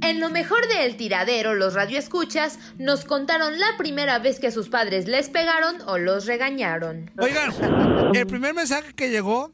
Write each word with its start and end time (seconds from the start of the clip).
En 0.00 0.20
lo 0.20 0.30
mejor 0.30 0.66
del 0.68 0.96
tiradero, 0.96 1.54
los 1.54 1.74
radioescuchas 1.74 2.58
nos 2.78 3.04
contaron 3.04 3.58
la 3.58 3.66
primera 3.76 4.18
vez 4.18 4.40
que 4.40 4.50
sus 4.50 4.68
padres 4.68 5.06
les 5.06 5.28
pegaron 5.28 5.80
o 5.86 5.98
los 5.98 6.26
regañaron. 6.26 7.10
Oigan, 7.18 7.52
el 8.14 8.26
primer 8.26 8.54
mensaje 8.54 8.94
que 8.94 9.10
llegó 9.10 9.52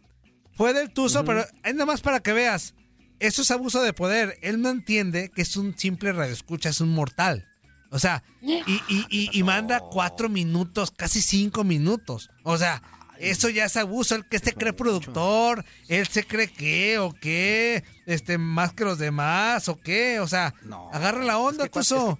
fue 0.52 0.72
del 0.72 0.92
Tuzo, 0.92 1.25
pero 1.25 1.45
es 1.64 1.75
nada 1.75 1.86
más 1.86 2.00
para 2.00 2.20
que 2.20 2.33
veas. 2.33 2.75
Eso 3.19 3.42
es 3.42 3.50
abuso 3.50 3.83
de 3.83 3.92
poder. 3.92 4.39
Él 4.42 4.61
no 4.61 4.70
entiende 4.70 5.30
que 5.34 5.42
es 5.42 5.56
un 5.56 5.77
simple 5.77 6.12
radioescucha, 6.12 6.69
es 6.69 6.80
un 6.80 6.91
mortal. 6.95 7.47
O 7.91 7.98
sea, 7.98 8.22
y, 8.42 8.55
y- 8.89 9.06
y- 9.11 9.30
y 9.33 9.42
manda 9.45 9.80
cuatro 9.80 10.28
minutos, 10.28 10.91
casi 10.91 11.22
cinco 11.22 11.62
minutos. 11.64 12.28
O 12.42 12.58
sea, 12.58 12.83
eso 13.19 13.48
ya 13.48 13.65
es 13.67 13.77
abuso. 13.77 14.15
Él 14.15 14.25
que 14.29 14.39
se 14.39 14.53
cree 14.55 14.73
productor, 14.73 15.65
él 15.89 16.07
se 16.07 16.25
cree 16.25 16.48
qué 16.48 16.98
o 16.98 17.12
qué, 17.12 17.84
este, 18.07 18.39
más 18.39 18.73
que 18.73 18.84
los 18.84 18.98
demás 18.98 19.69
o 19.69 19.77
qué. 19.79 20.20
O 20.20 20.27
sea, 20.29 20.55
agarra 20.93 21.23
la 21.25 21.39
onda, 21.39 21.65
Es 21.65 21.70
que 21.70 21.79
Tuzo. 21.81 22.19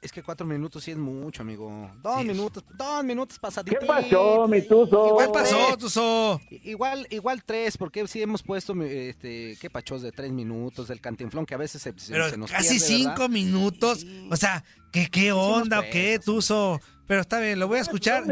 Es 0.00 0.10
que 0.10 0.20
cuatro 0.20 0.44
minutos 0.44 0.82
sí 0.82 0.90
es 0.90 0.96
mucho, 0.96 1.42
amigo. 1.42 1.88
Dos 2.02 2.24
minutos, 2.24 2.64
dos 2.76 3.04
minutos 3.04 3.38
pasaditos. 3.38 3.78
¿Qué 3.78 3.86
pasó, 3.86 4.48
mi 4.48 4.60
Tuzo? 4.60 5.06
Igual 5.10 5.26
¿Qué 5.28 5.32
pasó, 5.32 5.56
tres. 5.68 5.78
Tuzo? 5.78 6.40
Igual, 6.50 7.06
igual 7.10 7.44
tres, 7.44 7.76
porque 7.78 8.04
sí 8.08 8.20
hemos 8.20 8.42
puesto, 8.42 8.74
este, 8.82 9.56
qué 9.60 9.70
pachos 9.70 10.02
de 10.02 10.10
tres 10.10 10.32
minutos, 10.32 10.88
del 10.88 11.00
cantinflón, 11.00 11.46
que 11.46 11.54
a 11.54 11.58
veces 11.58 11.82
se, 11.82 11.94
se- 11.96 12.10
Pero 12.10 12.28
se 12.30 12.36
nos 12.36 12.50
casi 12.50 12.70
pierde, 12.80 12.86
cinco 12.86 13.10
¿verdad? 13.10 13.28
minutos. 13.28 14.04
O 14.28 14.34
sea, 14.36 14.64
¿qué, 14.90 15.06
qué 15.08 15.30
onda 15.30 15.78
o 15.78 15.82
qué, 15.82 16.18
Tuzo? 16.18 16.80
Pero 17.12 17.20
está 17.20 17.40
bien, 17.40 17.58
lo 17.58 17.68
voy 17.68 17.76
a 17.76 17.82
escuchar. 17.82 18.24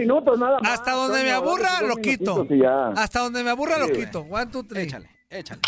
Hasta 0.63 0.93
donde 0.93 1.23
me 1.23 1.33
aburra, 1.33 1.83
lo 1.83 1.97
quito. 1.97 2.47
Hasta 2.97 3.21
donde 3.21 3.45
me 3.45 3.51
aburra, 3.51 3.77
lo 3.77 3.89
quito. 3.91 4.21
One, 4.21 4.47
two, 4.47 4.65
three. 4.65 4.85
Échale, 4.85 5.11
échale. 5.29 5.61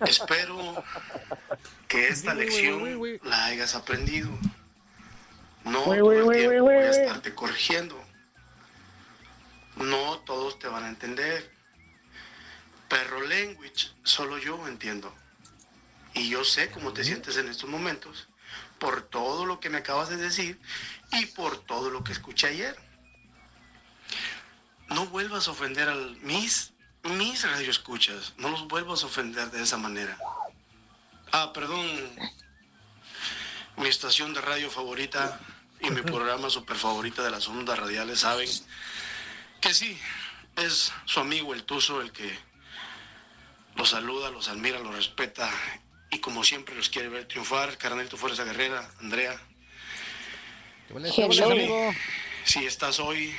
Espero 0.00 0.84
que 1.86 2.08
esta 2.08 2.34
lección 2.34 2.82
la 3.22 3.44
hayas 3.44 3.76
aprendido. 3.76 4.30
No 5.64 5.84
todo 5.84 6.32
el 6.32 6.36
tiempo 6.36 6.64
voy 6.64 6.74
a 6.74 6.90
estarte 6.90 7.34
corrigiendo. 7.34 8.02
No 9.76 10.18
todos 10.20 10.58
te 10.58 10.66
van 10.66 10.84
a 10.84 10.88
entender. 10.88 11.52
Perro 12.88 13.20
language, 13.20 13.92
solo 14.02 14.38
yo 14.38 14.66
entiendo. 14.66 15.14
Y 16.14 16.28
yo 16.28 16.42
sé 16.42 16.70
cómo 16.72 16.92
te 16.92 17.04
sientes 17.04 17.36
en 17.36 17.48
estos 17.48 17.70
momentos 17.70 18.28
por 18.82 19.02
todo 19.02 19.46
lo 19.46 19.60
que 19.60 19.70
me 19.70 19.78
acabas 19.78 20.08
de 20.08 20.16
decir 20.16 20.60
y 21.12 21.26
por 21.26 21.56
todo 21.56 21.88
lo 21.88 22.02
que 22.02 22.10
escuché 22.10 22.48
ayer. 22.48 22.76
No 24.88 25.06
vuelvas 25.06 25.46
a 25.46 25.52
ofender 25.52 25.88
al 25.88 26.16
mis 26.16 26.72
mis 27.04 27.48
radioescuchas. 27.48 28.34
No 28.38 28.48
los 28.48 28.66
vuelvas 28.66 29.04
a 29.04 29.06
ofender 29.06 29.52
de 29.52 29.62
esa 29.62 29.76
manera. 29.76 30.18
Ah, 31.30 31.52
perdón. 31.52 31.86
Mi 33.76 33.86
estación 33.86 34.34
de 34.34 34.40
radio 34.40 34.68
favorita 34.68 35.38
y 35.78 35.90
mi 35.90 36.02
programa 36.02 36.50
super 36.50 36.76
favorita 36.76 37.22
de 37.22 37.30
las 37.30 37.46
ondas 37.46 37.78
radiales 37.78 38.20
saben 38.20 38.48
que 39.60 39.72
sí, 39.74 39.96
es 40.56 40.92
su 41.04 41.20
amigo 41.20 41.54
el 41.54 41.62
Tuzo 41.62 42.00
el 42.00 42.10
que 42.10 42.36
los 43.76 43.90
saluda, 43.90 44.30
los 44.30 44.48
admira, 44.48 44.80
los 44.80 44.96
respeta 44.96 45.48
y 46.12 46.18
como 46.18 46.44
siempre 46.44 46.74
los 46.76 46.88
quiere 46.90 47.08
ver 47.08 47.24
triunfar. 47.26 47.76
Carnalito 47.78 48.16
Fuerza 48.16 48.44
Guerrera, 48.44 48.88
Andrea. 49.00 49.40
Hello. 51.66 51.90
Si 52.44 52.64
estás 52.66 53.00
hoy, 53.00 53.34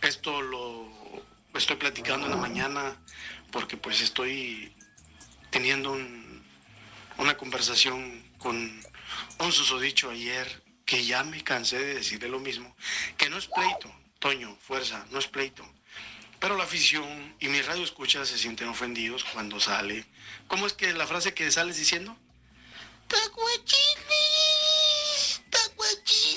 esto 0.00 0.40
lo 0.40 0.88
estoy 1.54 1.76
platicando 1.76 2.26
en 2.26 2.32
la 2.32 2.38
mañana 2.38 2.96
porque 3.52 3.76
pues 3.76 4.00
estoy 4.00 4.72
teniendo 5.50 5.92
un- 5.92 6.42
una 7.18 7.36
conversación 7.36 8.22
con 8.38 8.56
un 9.40 9.52
susodicho 9.52 10.10
ayer 10.10 10.62
que 10.86 11.04
ya 11.04 11.22
me 11.24 11.44
cansé 11.44 11.78
de 11.78 11.94
decirle 11.96 12.28
lo 12.30 12.38
mismo, 12.40 12.74
que 13.18 13.28
no 13.28 13.36
es 13.36 13.46
pleito, 13.48 13.94
Toño, 14.18 14.56
fuerza, 14.60 15.04
no 15.10 15.18
es 15.18 15.26
pleito. 15.28 15.64
Pero 16.40 16.56
la 16.56 16.64
afición 16.64 17.34
y 17.40 17.48
mi 17.48 17.60
radio 17.62 17.82
escucha 17.82 18.24
se 18.24 18.38
sienten 18.38 18.68
ofendidos 18.68 19.24
cuando 19.24 19.58
sale. 19.58 20.04
¿Cómo 20.46 20.66
es 20.66 20.72
que 20.72 20.92
la 20.92 21.06
frase 21.06 21.34
que 21.34 21.50
sales 21.50 21.76
diciendo? 21.76 22.16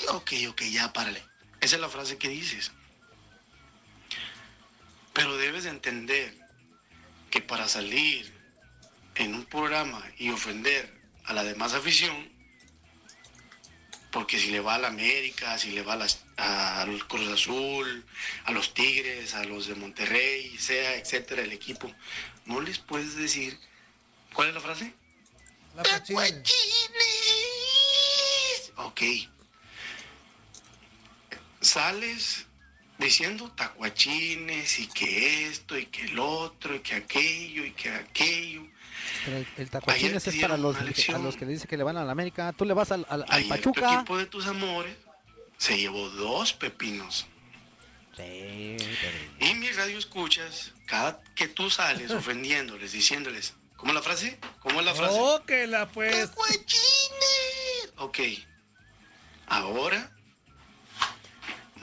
Ok, 0.08 0.32
ok, 0.48 0.62
ya 0.62 0.92
párale. 0.92 1.22
Esa 1.60 1.76
es 1.76 1.80
la 1.80 1.88
frase 1.88 2.18
que 2.18 2.28
dices. 2.28 2.72
Pero 5.12 5.36
debes 5.36 5.64
de 5.64 5.70
entender 5.70 6.36
que 7.30 7.40
para 7.40 7.68
salir 7.68 8.32
en 9.14 9.34
un 9.34 9.44
programa 9.44 10.02
y 10.18 10.30
ofender 10.30 11.00
a 11.24 11.32
la 11.32 11.44
demás 11.44 11.74
afición, 11.74 12.30
porque 14.10 14.38
si 14.38 14.50
le 14.50 14.60
va 14.60 14.74
a 14.74 14.78
la 14.78 14.88
América, 14.88 15.56
si 15.58 15.70
le 15.70 15.82
va 15.82 15.92
a 15.94 15.96
las- 15.96 16.24
al 16.36 17.06
Cruz 17.06 17.28
Azul, 17.28 18.04
a 18.44 18.52
los 18.52 18.74
Tigres, 18.74 19.34
a 19.34 19.44
los 19.44 19.66
de 19.66 19.74
Monterrey, 19.74 20.56
sea, 20.58 20.96
etcétera, 20.96 21.42
el 21.42 21.52
equipo, 21.52 21.92
no 22.46 22.60
les 22.60 22.78
puedes 22.78 23.16
decir, 23.16 23.58
¿cuál 24.32 24.48
es 24.48 24.54
la 24.54 24.60
frase? 24.60 24.92
La 25.76 25.82
pachina. 25.82 26.22
ok. 28.76 29.00
Sales 31.60 32.46
diciendo 32.98 33.50
tacuachines 33.52 34.78
y 34.78 34.86
que 34.88 35.46
esto 35.46 35.78
y 35.78 35.86
que 35.86 36.02
el 36.02 36.18
otro 36.18 36.74
y 36.76 36.80
que 36.80 36.94
aquello 36.94 37.64
y 37.64 37.72
que 37.72 37.90
aquello. 37.90 38.66
Pero 39.24 39.38
el, 39.38 39.46
el 39.56 39.70
tacuachines 39.70 40.26
es 40.26 40.36
para 40.36 40.56
los, 40.56 40.76
a 40.76 40.84
que 40.84 41.46
le 41.46 41.52
dice 41.52 41.66
que 41.66 41.76
le 41.76 41.84
van 41.84 41.96
a 41.96 42.04
la 42.04 42.12
América. 42.12 42.52
Tú 42.52 42.64
le 42.64 42.74
vas 42.74 42.92
al, 42.92 43.06
al, 43.08 43.44
Pachuca. 43.44 43.94
equipo 43.94 44.18
de 44.18 44.26
tus 44.26 44.46
amores 44.46 44.94
se 45.62 45.78
llevó 45.78 46.10
dos 46.10 46.52
pepinos. 46.54 47.24
Sí, 48.16 48.76
Y 49.38 49.54
mi 49.54 49.70
radio 49.70 49.96
escuchas, 49.96 50.72
cada 50.86 51.22
que 51.36 51.46
tú 51.46 51.70
sales 51.70 52.10
ofendiéndoles, 52.22 52.90
diciéndoles, 52.90 53.54
¿cómo 53.76 53.92
es 53.92 53.94
la 53.94 54.02
frase? 54.02 54.40
¿Cómo 54.58 54.80
es 54.80 54.86
la 54.86 54.92
frase? 54.92 55.16
Oh, 55.16 55.44
que 55.46 55.68
la 55.68 55.88
pues. 55.88 56.30
¡Tacuachines! 56.30 57.92
Ok. 57.96 58.18
Ahora 59.46 60.10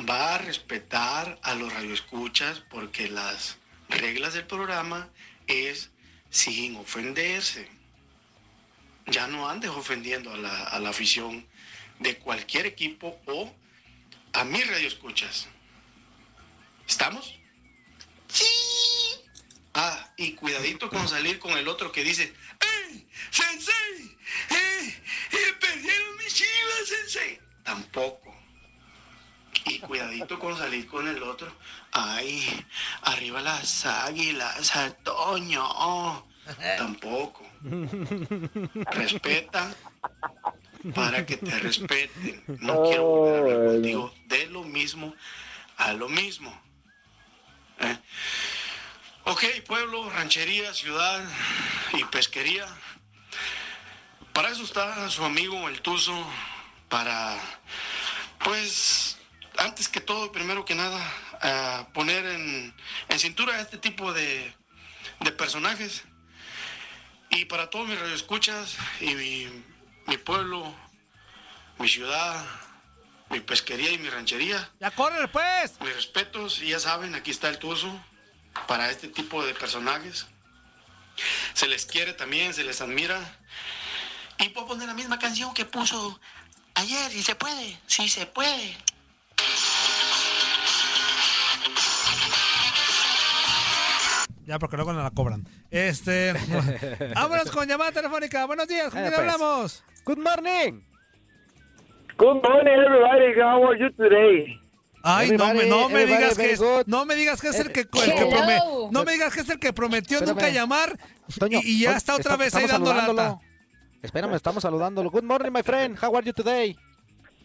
va 0.09 0.35
a 0.35 0.37
respetar 0.39 1.39
a 1.41 1.55
los 1.55 1.71
radioescuchas 1.71 2.59
porque 2.69 3.07
las 3.07 3.59
reglas 3.87 4.33
del 4.33 4.45
programa 4.45 5.07
es 5.47 5.89
sin 6.29 6.75
ofenderse. 6.75 7.69
Ya 9.07 9.27
no 9.27 9.49
andes 9.49 9.71
ofendiendo 9.71 10.33
a 10.33 10.37
la, 10.37 10.63
a 10.65 10.79
la 10.81 10.89
afición 10.89 11.47
de 11.99 12.17
cualquier 12.17 12.65
equipo 12.65 13.17
o 13.25 13.55
a 14.33 14.43
mis 14.43 14.67
radioescuchas. 14.67 15.47
¿Estamos? 16.87 17.35
Sí. 18.27 18.45
Ah, 19.73 20.09
y 20.17 20.33
cuidadito 20.33 20.89
con 20.89 21.07
salir 21.07 21.39
con 21.39 21.57
el 21.57 21.67
otro 21.67 21.91
que 21.91 22.03
dice, 22.03 22.33
¡Ey, 22.59 23.07
sensei! 23.29 24.17
¡Eh, 24.49 25.01
eh, 25.31 25.53
perdieron 25.59 26.17
mis 26.17 26.33
chivas, 26.33 26.87
sensei! 26.87 27.39
Tampoco. 27.63 28.35
Y 29.65 29.79
cuidadito 29.79 30.39
con 30.39 30.57
salir 30.57 30.87
con 30.87 31.07
el 31.07 31.21
otro. 31.21 31.51
¡Ay, 31.91 32.65
arriba 33.03 33.41
las 33.41 33.85
águilas, 33.85 34.73
Toño! 35.03 36.25
Tampoco. 36.77 37.45
Respeta 38.91 39.75
para 40.93 41.25
que 41.25 41.37
te 41.37 41.59
respeten. 41.59 42.43
No 42.59 42.83
quiero 42.83 43.03
volver 43.03 43.35
a 43.35 43.39
hablar 43.39 43.65
contigo 43.73 44.13
de 44.27 44.45
lo 44.47 44.63
mismo 44.63 45.13
a 45.79 45.93
lo 45.93 46.09
mismo. 46.09 46.51
¿Eh? 47.79 47.97
Ok, 49.23 49.43
pueblo, 49.65 50.09
ranchería, 50.09 50.73
ciudad 50.73 51.23
y 51.93 52.03
pesquería. 52.05 52.67
Para 54.33 54.49
eso 54.49 54.63
está 54.63 55.09
su 55.09 55.23
amigo 55.23 55.67
el 55.69 55.81
Tuzo, 55.81 56.25
para, 56.89 57.37
pues, 58.43 59.17
antes 59.57 59.87
que 59.87 60.01
todo, 60.01 60.31
primero 60.31 60.65
que 60.65 60.75
nada, 60.75 60.99
poner 61.93 62.25
en, 62.25 62.73
en 63.07 63.19
cintura 63.19 63.59
este 63.61 63.77
tipo 63.77 64.13
de, 64.13 64.53
de 65.21 65.31
personajes. 65.31 66.03
Y 67.29 67.45
para 67.45 67.69
todos 67.69 67.87
mis 67.87 67.99
radioescuchas 67.99 68.75
y 68.99 69.15
mi, 69.15 69.47
mi 70.09 70.17
pueblo, 70.17 70.73
mi 71.77 71.88
ciudad, 71.88 72.44
mi 73.29 73.39
pesquería 73.39 73.91
y 73.91 74.00
mi 74.00 74.09
ranchería. 74.09 74.69
Ya 74.79 74.91
corre, 74.91 75.27
pues. 75.27 75.79
Mis 75.81 75.95
respetos, 75.95 76.61
y 76.61 76.69
ya 76.69 76.79
saben, 76.79 77.13
aquí 77.13 77.29
está 77.31 77.47
el 77.47 77.59
Tuzo 77.59 77.91
para 78.67 78.89
este 78.89 79.07
tipo 79.07 79.45
de 79.45 79.53
personajes. 79.53 80.25
Se 81.53 81.67
les 81.67 81.85
quiere 81.85 82.13
también, 82.13 82.53
se 82.53 82.63
les 82.63 82.81
admira. 82.81 83.19
Y 84.39 84.50
puedo 84.50 84.67
poner 84.67 84.88
la 84.88 84.94
misma 84.95 85.19
canción 85.19 85.53
que 85.53 85.65
puso 85.65 86.19
ayer, 86.73 87.12
si 87.12 87.21
se 87.21 87.35
puede, 87.35 87.77
si 87.85 88.09
se 88.09 88.25
puede. 88.25 88.77
Ya, 94.50 94.57
porque 94.57 94.77
luego 94.77 94.94
no 94.94 95.03
la 95.03 95.12
cobran. 95.12 95.47
Este. 95.69 96.33
Vámonos 97.15 97.51
con 97.51 97.67
llamada 97.67 97.91
telefónica. 97.91 98.45
Buenos 98.45 98.67
días, 98.67 98.89
¿con 98.89 98.97
Eh, 98.97 99.12
quién 99.15 99.38
pues. 99.38 99.83
Good 100.09 100.25
morning. 100.25 100.81
Good 102.17 102.41
morning, 102.41 102.77
everybody. 102.81 103.29
How 103.39 103.61
are 103.61 103.77
you 103.77 103.94
today? 103.94 104.57
Ay, 105.03 105.29
no 105.38 105.53
me, 105.53 105.69
no 105.69 105.88
me 105.88 106.07
digas 106.07 106.35
que 106.35 106.50
es, 106.51 106.61
no 106.88 107.06
me 107.06 107.13
digas 107.13 107.39
que 107.39 107.50
es 107.50 107.59
el 107.59 107.71
que, 107.71 107.81
el 107.81 107.89
que 107.91 108.23
Hello. 108.25 108.31
prome- 108.31 108.89
no 108.91 109.03
me 109.03 109.11
digas 109.11 109.35
que 109.35 109.41
es 109.41 109.50
el 109.51 109.59
que 109.59 109.71
prometió 109.71 110.17
Espérame. 110.17 110.33
nunca 110.35 110.50
llamar 110.50 110.97
Toño, 111.38 111.59
y, 111.61 111.75
y 111.75 111.79
ya 111.81 111.95
está 111.95 112.15
otra 112.15 112.38
vez 112.38 112.56
ahí 112.56 112.65
dando 112.65 112.91
lata. 112.91 113.38
Espérame, 114.01 114.33
estamos 114.33 114.63
saludándolo. 114.63 115.11
Good 115.11 115.25
morning, 115.25 115.51
my 115.51 115.61
friend. 115.61 115.95
How 116.01 116.15
are 116.15 116.25
you 116.25 116.33
today? 116.33 116.75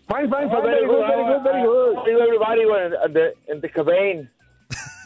Fine, 0.09 0.31
fine, 0.31 0.49
fine. 0.49 0.63
Very 0.63 0.87
good, 0.87 1.05
very 1.07 1.23
good, 1.23 1.43
very 1.45 1.63
good. 1.65 1.99
Everybody, 2.09 2.63
in 3.05 3.13
the, 3.13 3.35
in 3.53 3.61
the 3.61 3.69
cabin? 3.69 4.31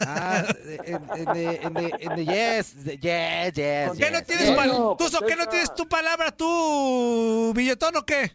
Ah, 0.01 0.43
in 0.85 1.73
the 2.15 2.25
yes, 2.25 2.75
yes, 3.01 3.53
yes. 3.53 3.97
¿Qué 3.97 4.11
no 4.11 4.23
tienes 4.23 4.47
yes. 4.47 4.57
pal- 4.57 4.67
no, 4.67 4.95
Tuzo, 4.97 5.19
pues 5.19 5.31
¿qué 5.31 5.37
no 5.37 5.47
tienes 5.47 5.73
tu 5.75 5.87
palabra 5.87 6.31
tú, 6.31 7.51
billetón 7.55 7.95
o 7.97 8.03
qué? 8.03 8.31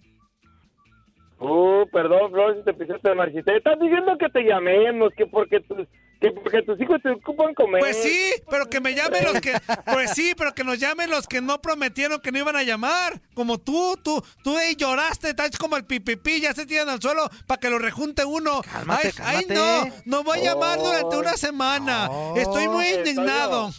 Uh, 1.39 1.87
perdón, 1.91 2.31
Flor, 2.31 2.57
si 2.57 2.63
te 2.65 2.75
pisaste 2.75 3.09
de 3.09 3.15
marchita. 3.15 3.53
Estás 3.55 3.79
diciendo 3.79 4.17
que 4.19 4.29
te 4.29 4.43
llamemos, 4.43 5.13
que 5.17 5.27
porque 5.27 5.61
tus, 5.61 5.87
que 6.21 6.31
porque 6.31 6.63
tus 6.63 6.81
hijos 6.81 7.01
te 7.03 7.11
ocupan 7.11 7.55
comer. 7.55 7.81
Pues 7.81 8.03
sí, 8.03 8.33
pero 8.51 8.67
que 8.71 8.81
me 8.81 8.95
llamen 8.95 9.25
los 9.25 9.41
que, 9.41 9.53
pues 9.93 10.13
sí, 10.13 10.35
pero 10.37 10.55
que 10.55 10.65
nos 10.65 10.79
llamen 10.79 11.11
los 11.11 11.27
que 11.27 11.41
no 11.41 11.61
prometieron 11.61 12.21
que 12.21 12.33
no 12.33 12.39
iban 12.39 12.57
a 12.57 12.63
llamar, 12.63 13.21
como 13.35 13.59
tú, 13.59 13.97
tú, 14.03 14.25
tú 14.43 14.57
ahí 14.57 14.75
lloraste, 14.77 15.31
estás 15.31 15.57
como 15.59 15.77
el 15.77 15.85
pipipi, 15.85 16.41
ya 16.41 16.53
se 16.55 16.67
tiran 16.67 16.89
al 16.89 17.01
suelo 17.03 17.29
para 17.47 17.61
que 17.61 17.69
lo 17.71 17.79
rejunte 17.79 18.25
uno. 18.25 18.63
Cálmate, 18.63 19.09
ay, 19.23 19.37
ay, 19.39 19.45
cálmate. 19.47 19.55
no, 19.55 20.19
no 20.19 20.25
voy 20.25 20.39
a 20.41 20.43
llamar 20.45 20.79
durante 20.79 21.17
una 21.17 21.37
semana. 21.37 22.09
Estoy 22.37 22.69
muy 22.69 22.85
Eh, 22.87 22.95
indignado. 22.99 23.71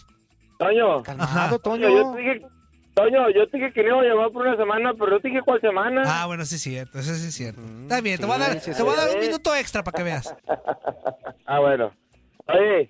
Toño, 0.59 1.03
Calmado, 1.03 1.59
Toño, 1.59 1.89
yo 1.89 2.01
Toño. 2.01 2.13
te 2.15 2.21
dije, 2.21 2.41
Toño, 2.93 3.29
yo 3.31 3.49
te 3.49 3.57
dije 3.57 3.73
que 3.73 3.83
no 3.83 3.89
iba 3.89 3.99
a 4.01 4.03
llamar 4.05 4.31
por 4.31 4.47
una 4.47 4.55
semana, 4.55 4.93
pero 4.97 5.11
no 5.11 5.19
te 5.19 5.27
dije 5.27 5.41
cuál 5.43 5.59
semana. 5.59 6.03
Ah, 6.05 6.25
bueno, 6.27 6.45
sí 6.45 6.55
es 6.55 6.61
cierto, 6.61 6.97
eso 6.99 7.13
sí 7.13 7.27
es 7.27 7.35
cierto. 7.35 7.61
Está 7.81 7.99
bien, 7.99 8.15
te 8.17 8.23
sí, 8.23 8.27
voy 8.27 8.35
a 8.35 8.39
dar, 8.39 8.59
sí, 8.61 8.71
te 8.71 8.81
voy 8.83 8.93
a 8.93 9.01
dar 9.05 9.15
un 9.15 9.19
minuto 9.19 9.53
extra 9.55 9.83
para 9.83 9.97
que 9.97 10.03
veas. 10.03 10.33
Ah, 11.47 11.59
bueno. 11.59 11.91
Oye, 12.47 12.89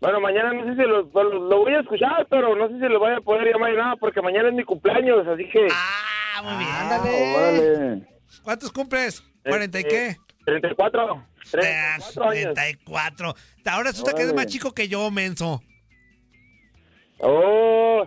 bueno, 0.00 0.20
mañana 0.20 0.52
no 0.52 0.64
sé 0.64 0.82
si 0.82 0.88
lo, 0.88 1.04
voy 1.06 1.72
a 1.72 1.80
escuchar, 1.80 2.26
pero 2.28 2.54
no 2.54 2.68
sé 2.68 2.74
si 2.74 2.92
lo 2.92 2.98
voy 2.98 3.12
a 3.12 3.20
poder 3.20 3.52
llamar 3.52 3.70
ni 3.70 3.76
nada, 3.76 3.96
porque 3.96 4.20
mañana 4.20 4.48
es 4.48 4.54
mi 4.54 4.62
cumpleaños, 4.62 5.26
así 5.26 5.48
que... 5.48 5.68
Ah, 5.72 6.42
muy 6.42 6.64
bien. 6.64 6.70
Ándale. 6.70 8.06
¿Cuántos 8.42 8.70
cumples? 8.70 9.24
¿40 9.44 9.60
y 9.60 9.64
Este, 9.64 9.84
qué? 9.84 10.16
34. 10.44 11.02
Ah, 11.02 11.26
34 11.50 12.24
años. 12.30 12.54
34. 12.54 13.34
Ahora 13.64 13.90
resulta 13.90 14.12
que 14.14 14.22
eres 14.22 14.34
más 14.34 14.46
chico 14.46 14.72
que 14.72 14.86
yo, 14.86 15.10
menso. 15.10 15.62
Oh, 17.18 18.06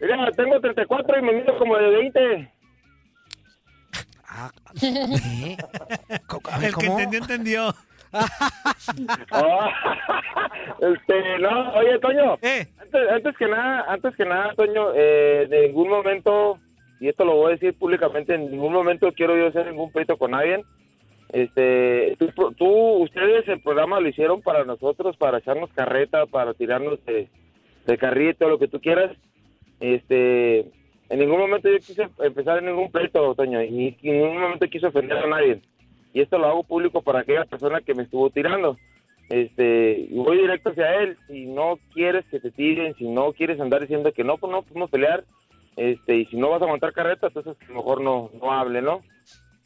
mira, 0.00 0.30
tengo 0.32 0.60
34 0.60 1.18
y 1.18 1.22
me 1.22 1.32
mido 1.32 1.56
como 1.58 1.76
de 1.76 1.90
20. 1.90 2.52
Ah, 4.28 4.50
¿eh? 4.82 5.56
El 6.60 6.74
que 6.74 6.86
entendió, 6.86 7.20
entendió. 7.20 7.74
Oh, 9.32 9.68
este, 10.80 11.38
no, 11.40 11.72
oye, 11.74 11.98
Toño, 11.98 12.38
Eh, 12.42 12.66
antes, 12.80 13.10
antes 13.10 13.36
que 13.36 13.46
nada, 13.48 13.84
antes 13.88 14.16
que 14.16 14.24
nada, 14.24 14.54
Toño, 14.54 14.92
eh, 14.94 15.46
de 15.48 15.68
ningún 15.68 15.88
momento, 15.88 16.58
y 17.00 17.08
esto 17.08 17.24
lo 17.24 17.34
voy 17.34 17.48
a 17.48 17.54
decir 17.56 17.74
públicamente, 17.74 18.34
en 18.34 18.50
ningún 18.50 18.72
momento 18.72 19.12
quiero 19.12 19.36
yo 19.36 19.48
hacer 19.48 19.66
ningún 19.66 19.92
pleito 19.92 20.16
con 20.16 20.30
nadie. 20.32 20.64
Este, 21.30 22.16
tú, 22.18 22.52
tú, 22.52 22.66
ustedes 23.02 23.46
el 23.48 23.60
programa 23.60 24.00
lo 24.00 24.08
hicieron 24.08 24.40
para 24.40 24.64
nosotros, 24.64 25.16
para 25.16 25.38
echarnos 25.38 25.70
carreta, 25.74 26.24
para 26.26 26.54
tirarnos 26.54 27.04
de, 27.04 27.28
de 27.86 27.98
carrito, 27.98 28.48
lo 28.48 28.58
que 28.58 28.68
tú 28.68 28.80
quieras. 28.80 29.14
Este, 29.80 30.60
en 31.10 31.18
ningún 31.18 31.38
momento 31.38 31.68
yo 31.70 31.78
quise 31.78 32.08
empezar 32.18 32.58
en 32.58 32.66
ningún 32.66 32.90
pleito, 32.90 33.34
Toño, 33.34 33.62
y 33.62 33.96
en 34.02 34.18
ningún 34.20 34.40
momento 34.40 34.66
quise 34.68 34.86
ofender 34.86 35.18
a 35.18 35.26
nadie. 35.26 35.60
Y 36.12 36.20
esto 36.22 36.38
lo 36.38 36.46
hago 36.46 36.62
público 36.64 37.02
para 37.02 37.20
aquella 37.20 37.44
persona 37.44 37.80
que 37.80 37.94
me 37.94 38.02
estuvo 38.04 38.30
tirando. 38.30 38.76
Este, 39.28 40.06
y 40.10 40.14
voy 40.16 40.38
directo 40.38 40.70
hacia 40.70 40.94
él. 41.02 41.18
Si 41.28 41.46
no 41.46 41.78
quieres 41.92 42.24
que 42.30 42.40
te 42.40 42.50
tiren, 42.50 42.94
si 42.96 43.06
no 43.08 43.32
quieres 43.34 43.60
andar 43.60 43.82
diciendo 43.82 44.12
que 44.12 44.24
no, 44.24 44.38
pues 44.38 44.50
no 44.50 44.62
podemos 44.62 44.90
pelear. 44.90 45.24
Este, 45.76 46.16
y 46.16 46.24
si 46.26 46.36
no 46.36 46.50
vas 46.50 46.62
a 46.62 46.64
aguantar 46.64 46.92
carreta, 46.92 47.28
entonces 47.28 47.56
a 47.62 47.68
lo 47.68 47.74
mejor 47.76 48.00
no, 48.00 48.30
no 48.40 48.52
hable, 48.52 48.80
¿no? 48.82 49.02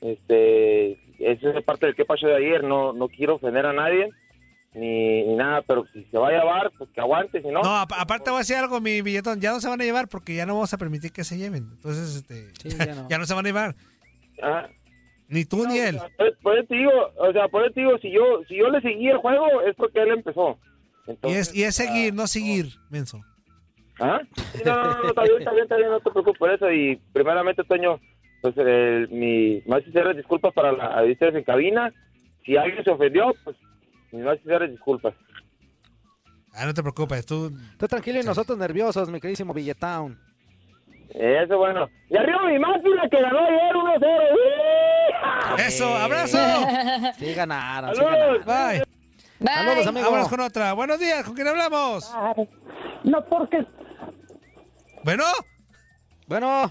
Este, 0.01 0.93
esa 1.19 1.51
es 1.57 1.65
parte 1.65 1.87
del 1.87 1.95
que 1.95 2.05
pasó 2.05 2.27
de 2.27 2.37
ayer. 2.37 2.65
No, 2.65 2.93
no 2.93 3.09
quiero 3.09 3.37
ofender 3.37 3.65
a 3.67 3.73
nadie, 3.73 4.11
ni, 4.75 5.23
ni 5.25 5.35
nada, 5.37 5.63
pero 5.63 5.85
si 5.93 6.05
se 6.05 6.19
va 6.19 6.29
a 6.29 6.33
llevar, 6.33 6.71
pues 6.77 6.91
que 6.91 7.01
aguante, 7.01 7.41
si 7.41 7.49
no. 7.49 7.63
no, 7.63 7.77
ap- 7.77 7.93
aparte 7.97 8.31
voy 8.31 8.39
a 8.39 8.41
decir 8.41 8.57
algo, 8.57 8.81
mi 8.81 9.01
billetón. 9.01 9.41
Ya 9.41 9.53
no 9.53 9.61
se 9.61 9.69
van 9.69 9.81
a 9.81 9.85
llevar 9.85 10.09
porque 10.09 10.35
ya 10.35 10.45
no 10.45 10.55
vamos 10.55 10.75
a 10.75 10.79
permitir 10.79 11.13
que 11.13 11.25
se 11.25 11.39
lleven. 11.39 11.69
Entonces, 11.77 12.17
este, 12.17 12.51
Sí, 12.69 12.77
ya 12.77 12.95
no. 12.95 13.07
ya 13.09 13.19
no 13.19 13.25
se 13.27 13.35
van 13.35 13.47
a 13.47 13.49
llevar. 13.49 13.75
Ah, 14.43 14.69
Ni 15.33 15.47
tú 15.47 15.67
ni 15.67 15.79
él. 15.79 15.99
Pues, 16.19 16.35
pues 16.43 16.69
te 16.69 16.75
digo, 16.75 16.93
o 17.17 17.33
sea, 17.33 17.49
pues 17.49 17.75
digo, 17.75 17.97
si 18.03 18.13
yo, 18.13 18.43
si 18.47 18.59
yo 18.59 18.69
le 18.69 18.83
seguí 18.83 19.09
el 19.09 19.17
juego, 19.17 19.63
es 19.63 19.75
porque 19.77 20.03
él 20.03 20.11
empezó. 20.11 20.59
Y 21.23 21.33
es, 21.33 21.55
y 21.55 21.65
es 21.65 21.75
seguir, 21.75 22.13
no 22.13 22.27
seguir, 22.27 22.67
menso. 22.91 23.19
¿Ah? 23.99 24.21
Sí, 24.53 24.61
no, 24.65 24.75
no, 24.75 25.03
no, 25.03 25.09
está 25.09 25.23
bien, 25.23 25.39
está 25.39 25.53
bien, 25.53 25.63
está 25.63 25.77
bien, 25.77 25.89
no 25.89 26.01
te 26.01 26.11
preocupes 26.11 26.39
por 26.39 26.53
eso. 26.53 26.71
Y 26.71 27.01
primeramente, 27.15 27.65
Toño, 27.65 27.99
pues 28.43 28.55
eh, 28.59 29.07
mi 29.11 29.63
más 29.67 29.83
sinceras 29.85 30.17
disculpas 30.17 30.53
para 30.53 30.71
la 30.71 30.99
a 30.99 31.03
ustedes 31.03 31.35
en 31.35 31.45
cabina. 31.45 31.91
Si 32.45 32.55
alguien 32.55 32.85
se 32.85 32.91
ofendió, 32.91 33.35
pues 33.43 33.57
mis 34.13 34.23
más 34.25 34.37
sinceras 34.41 34.71
disculpas. 34.71 35.15
Ah, 36.53 36.67
no 36.67 36.75
te 36.75 36.83
preocupes, 36.83 37.25
tú... 37.25 37.51
Tú 37.79 37.89
tranquilo 37.89 38.21
y 38.21 38.25
nosotros 38.25 38.59
nerviosos, 38.59 39.09
mi 39.11 39.19
queridísimo 39.19 39.55
Villetown. 39.55 40.19
Eso 41.15 41.59
bueno. 41.59 41.89
Y 42.09 42.17
arriba 42.17 42.39
mi 42.47 42.59
máquina 42.59 43.09
que 43.11 43.21
ganó 43.21 43.39
ayer 43.41 43.75
1-0. 43.75 45.59
Eso, 45.67 45.97
abrazo. 45.97 46.39
Sí 47.19 47.35
ganaron, 47.35 47.95
sí 47.95 48.03
ganaron. 48.03 48.45
Bye. 48.45 48.83
Bye. 49.39 49.49
Saludos, 49.55 49.87
amigo. 49.87 50.07
Vámonos 50.07 50.29
con 50.29 50.41
otra. 50.41 50.73
Buenos 50.73 50.99
días, 50.99 51.25
¿con 51.25 51.35
quién 51.35 51.49
hablamos? 51.49 52.11
No, 53.05 53.25
porque. 53.27 53.65
Bueno, 55.05 55.25
Bueno, 56.29 56.71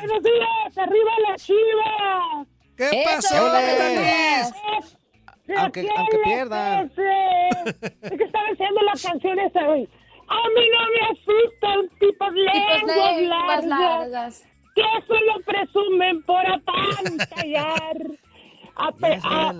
¡Buenos 0.00 0.22
días! 0.22 0.78
¡Arriba 0.78 1.10
la 1.28 1.36
chiva! 1.36 2.44
¿qué 2.76 2.90
Eso, 2.90 3.04
pasó? 3.04 3.46
ole. 3.50 3.64
¿Qué 3.64 3.74
tal, 3.78 3.94
Luis? 3.96 4.96
¿De 5.46 5.54
Aunque- 5.56 5.88
aunque 5.96 6.16
es 6.16 6.22
pierdan. 6.22 6.84
ese? 6.86 7.48
Es 8.02 8.10
que 8.12 8.24
estaba 8.24 8.44
haciendo 8.52 8.80
la 8.82 8.92
canción 9.02 9.38
esa, 9.40 9.64
güey. 9.64 9.88
A 10.28 10.48
mí 10.54 10.68
no 10.72 10.80
me 10.90 11.00
asustan 11.12 11.88
tipos 11.98 12.28
Tipos 12.28 12.34
lenguas 12.34 12.82
lenguas 13.16 13.64
largas 13.64 13.64
largas. 13.66 14.48
que 14.74 14.82
solo 15.06 15.34
presumen 15.46 16.22
por 16.24 16.44
apantallar. 16.46 17.96
A 18.76 18.92
pe- 18.92 19.18
a-. 19.22 19.52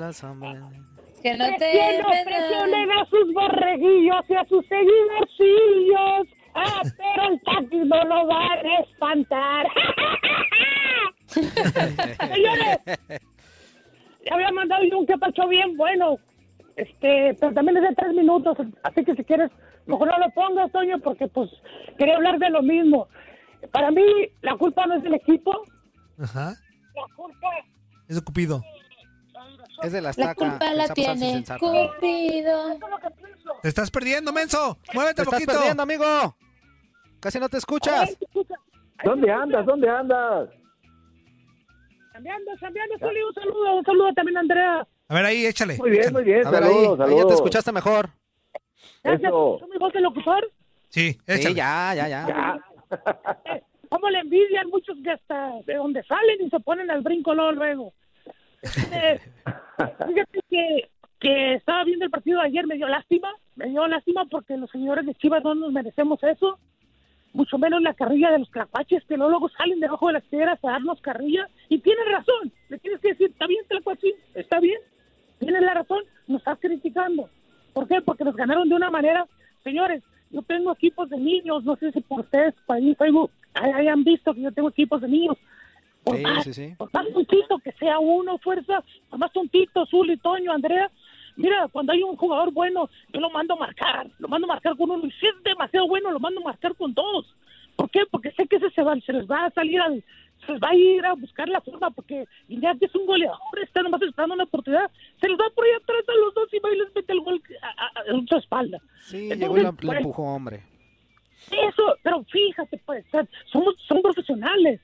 Que 1.23 1.35
no 1.37 1.45
te 1.47 1.73
Presionen, 2.25 2.91
a 2.93 3.05
sus 3.07 3.33
borreguillos 3.33 4.25
y 4.29 4.35
a 4.35 4.45
sus 4.47 4.65
seguidorcillos. 4.67 6.29
Ah, 6.55 6.83
pero 6.97 7.29
el 7.33 7.41
taxi 7.43 7.77
no 7.79 8.05
lo 8.05 8.27
van 8.27 8.67
a 8.67 8.79
espantar. 8.81 9.67
Señores, 11.35 12.79
le 14.25 14.31
había 14.31 14.51
mandado 14.53 14.85
yo 14.85 14.99
un 14.99 15.07
quepacho 15.07 15.49
bien 15.49 15.77
bueno. 15.77 16.17
Este, 16.77 17.35
pero 17.41 17.53
también 17.55 17.77
es 17.79 17.83
de 17.85 17.95
tres 17.95 18.13
minutos. 18.15 18.57
Así 18.83 19.05
que 19.05 19.15
si 19.15 19.25
quieres, 19.25 19.51
mejor 19.87 20.09
no 20.09 20.19
lo 20.19 20.31
pongas, 20.31 20.71
Toño, 20.73 20.99
porque 21.01 21.29
pues 21.29 21.51
quería 21.99 22.17
hablar 22.17 22.39
de 22.39 22.51
lo 22.51 22.63
mismo. 22.63 23.09
Para 23.73 23.91
mí, 23.91 24.03
la 24.43 24.57
culpa 24.57 24.87
no 24.87 24.97
es 24.97 25.03
del 25.03 25.15
equipo. 25.15 25.63
Ajá. 26.21 26.55
La 26.95 27.15
culpa 27.17 27.49
Es 28.09 28.17
de 28.17 28.23
Cupido. 28.23 28.63
Es 29.83 29.93
de 29.93 30.01
la 30.01 30.07
La 30.07 30.11
estaca. 30.11 30.35
culpa 30.35 30.65
esa 30.67 30.75
la 30.75 30.89
tiene. 30.89 31.45
Cupido. 31.59 32.79
Te 33.63 33.69
estás 33.69 33.91
perdiendo, 33.91 34.33
menso. 34.33 34.79
Muévete 34.93 35.17
Te 35.17 35.23
un 35.23 35.25
estás 35.29 35.41
poquito. 35.41 35.53
perdiendo, 35.53 35.83
amigo. 35.83 36.37
Casi 37.21 37.41
no 37.41 37.49
te 37.49 37.57
escuchas. 37.59 38.17
¿Dónde 39.05 39.31
andas? 39.33 39.67
¿Dónde 39.67 39.89
andas? 39.89 40.49
Cambiando, 42.13 42.53
cambiando, 42.61 42.95
un 42.95 43.01
saludo, 43.35 43.77
un 43.79 43.85
saludo 43.85 44.13
también 44.15 44.37
a 44.37 44.41
Andrea. 44.41 44.87
A 45.09 45.15
ver, 45.15 45.25
ahí, 45.25 45.47
échale. 45.47 45.77
Muy 45.79 45.91
bien, 45.91 46.13
muy 46.13 46.23
bien. 46.23 46.47
A 46.47 46.51
ver, 46.51 46.63
ahí, 46.63 46.71
Saludos, 46.73 47.01
ahí 47.01 47.17
ya 47.17 47.27
te 47.27 47.35
escuchaste 47.35 47.73
mejor. 47.73 48.11
Gracias, 49.03 49.29
Eso. 49.29 49.59
¿son 49.61 49.71
mi 49.71 49.79
voz 49.79 49.93
de 49.93 50.01
locutor? 50.01 50.51
Sí. 50.89 51.19
Sí, 51.27 51.55
ya, 51.55 51.95
ya, 51.95 52.09
ya. 52.09 52.27
Ya. 52.27 52.65
¿Cómo 53.89 54.11
le 54.11 54.21
envidian 54.21 54.69
muchos 54.71 54.97
que 55.03 55.11
hasta 55.11 55.53
de 55.67 55.75
donde 55.75 56.03
salen 56.05 56.45
y 56.45 56.51
se 56.51 56.61
ponen 56.61 56.91
al 56.91 57.03
brinco 57.03 57.35
luego, 57.35 57.53
luego? 57.53 57.93
Fíjate 58.63 60.41
que, 60.49 60.91
que 61.21 61.55
estaba 61.55 61.85
viendo 61.85 62.05
el 62.05 62.11
partido 62.11 62.41
de 62.41 62.47
ayer, 62.47 62.67
me 62.67 62.77
dio 62.77 62.89
lástima, 62.89 63.33
me 63.57 63.69
dio 63.69 63.87
lástima 63.87 64.25
porque 64.27 64.57
los 64.57 64.71
señores 64.71 65.07
de 65.07 65.15
Chivas 65.15 65.45
no 65.45 65.55
nos 65.55 65.73
merecemos 65.73 66.23
eso, 66.23 66.59
mucho 67.35 67.59
menos 67.59 67.83
la 67.83 67.95
carrilla 67.95 68.31
de 68.31 68.39
los 68.39 68.51
tlacuaches 68.51 69.05
que 69.05 69.17
luego, 69.17 69.31
luego 69.31 69.49
salen 69.51 69.81
debajo 69.81 70.07
de 70.07 70.15
las 70.15 70.25
piedras 70.25 70.59
a 70.65 70.71
darnos 70.71 71.01
carrilla 71.01 71.49
y 71.69 71.79
tienes 71.79 72.07
razón, 72.11 72.53
le 72.69 72.79
tienes 72.79 73.01
que 73.01 73.09
decir, 73.09 73.31
está 73.31 73.47
bien 73.47 73.65
tlacuachín, 73.69 74.15
está 74.35 74.61
bien, 74.61 74.79
tienes 75.39 75.63
la 75.63 75.75
razón, 75.75 76.03
nos 76.27 76.41
estás 76.41 76.59
criticando. 76.61 77.29
¿Por 77.75 77.87
qué? 77.87 78.01
Porque 78.01 78.25
nos 78.25 78.35
ganaron 78.37 78.69
de 78.69 78.75
una 78.75 78.91
manera, 78.91 79.27
señores, 79.63 80.03
yo 80.31 80.41
tengo 80.43 80.73
equipos 80.73 81.11
de 81.11 81.19
niños, 81.19 81.65
no 81.65 81.77
sé 81.77 81.93
si 81.93 82.01
por 82.01 82.21
ustedes, 82.21 82.55
por 82.67 82.77
ahí 82.77 82.95
Facebook, 82.95 83.31
hay- 83.53 83.73
hayan 83.73 84.03
visto 84.05 84.33
que 84.33 84.41
yo 84.41 84.53
tengo 84.53 84.71
equipos 84.71 85.01
de 85.03 85.09
niños. 85.09 85.37
Por 86.03 86.17
Sí, 86.17 86.23
más, 86.23 86.45
sí, 86.45 86.53
sí. 86.55 86.75
por 86.79 86.91
más 86.93 87.07
tontito 87.13 87.59
que 87.59 87.73
sea 87.73 87.99
uno, 87.99 88.39
fuerza, 88.39 88.83
por 89.11 89.19
más 89.19 89.33
tontito, 89.33 89.87
Zuli, 89.87 90.17
Toño, 90.19 90.53
Andrea, 90.53 90.91
mira, 91.37 91.67
cuando 91.69 91.93
hay 91.93 92.03
un 92.03 92.17
jugador 92.17 92.53
bueno, 92.53 92.89
yo 93.13 93.21
lo 93.21 93.31
mando 93.31 93.55
a 93.55 93.59
marcar, 93.59 94.07
lo 94.19 94.29
mando 94.29 94.47
a 94.47 94.55
marcar 94.55 94.77
con 94.77 94.91
uno, 94.91 95.07
y 95.07 95.11
si 95.13 95.27
es 95.27 95.35
demasiado 95.45 95.87
bueno, 95.89 96.11
lo 96.11 96.21
mando 96.21 96.41
a 96.41 96.45
marcar 96.45 96.75
con 96.77 96.95
dos. 96.95 97.35
¿Por 97.77 97.91
qué? 97.91 98.03
Porque 98.11 98.31
sé 98.33 98.47
que 98.47 98.57
ese 98.57 98.71
se, 98.71 98.83
va, 98.83 98.95
se 99.01 99.13
les 99.13 99.27
va 99.29 99.47
a 99.47 99.51
salir 99.51 99.81
al, 99.81 100.05
se 100.47 100.53
les 100.53 100.61
va 100.63 100.69
a 100.71 100.75
ir 100.75 101.05
a 101.05 101.15
buscar 101.15 101.49
la 101.49 101.61
forma, 101.61 101.91
porque 101.91 102.27
Iñaki 102.49 102.85
es 102.87 102.95
un 102.95 103.07
goleador, 103.07 103.39
está 103.63 103.83
nomás 103.83 104.03
esperando 104.03 104.35
una 104.35 104.45
oportunidad, 104.45 104.91
se 105.21 105.29
les 105.29 105.39
va 105.39 105.45
por 105.55 105.65
ahí 105.65 105.73
atrás 105.73 106.05
a 106.09 106.15
los 106.25 106.35
dos 106.35 106.49
y 106.53 106.59
va 106.59 106.73
y 106.73 106.79
les 106.79 106.95
mete 106.95 107.13
el 107.13 107.21
gol 107.21 107.43
a, 107.63 107.67
a- 107.69 108.01
a- 108.01 108.13
en 108.15 108.27
su 108.27 108.37
espalda. 108.37 108.79
Sí, 109.01 109.31
Entonces, 109.31 109.39
llegó 109.41 109.59
y 109.59 109.63
la, 109.63 109.71
la 109.71 109.77
pues, 109.77 109.99
empujó, 109.99 110.23
hombre. 110.25 110.63
eso, 111.51 111.97
pero 112.03 112.25
fíjate, 112.25 112.79
pues, 112.85 113.05
somos, 113.53 113.75
son 113.87 114.03
profesionales. 114.03 114.81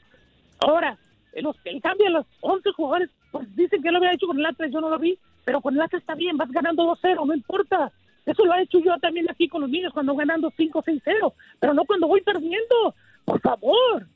Ahora, 0.61 0.99
los, 1.35 1.57
en 1.65 1.81
cambio, 1.81 2.11
los 2.11 2.27
11 2.41 2.73
jugadores, 2.73 3.11
pues 3.31 3.55
dicen 3.57 3.83
que 3.83 3.91
lo 3.91 3.99
había 3.99 4.13
hecho 4.13 4.27
con 4.27 4.39
el 4.39 4.47
Atlas, 4.47 4.71
yo 4.73 4.81
no 4.81 4.91
lo 4.91 4.99
vi, 4.99 5.19
pero 5.45 5.61
con 5.61 5.75
el 5.75 5.81
Atlas 5.81 6.03
está 6.03 6.15
bien, 6.15 6.37
vas 6.37 6.51
ganando 6.51 6.85
2-0, 6.97 7.27
no 7.27 7.35
importa. 7.35 7.93
Eso 8.27 8.45
lo 8.45 8.55
he 8.55 8.63
hecho 8.63 8.79
yo 8.81 8.97
también 8.99 9.31
aquí 9.31 9.49
con 9.49 9.63
los 9.63 9.71
niños 9.71 9.93
cuando 9.95 10.15
ganando 10.15 10.51
5-6-0, 10.51 11.33
pero 11.59 11.73
no 11.75 11.85
cuando 11.85 12.07
voy 12.07 12.21
perdiendo, 12.21 12.95
por 13.25 13.41
favor. 13.41 14.07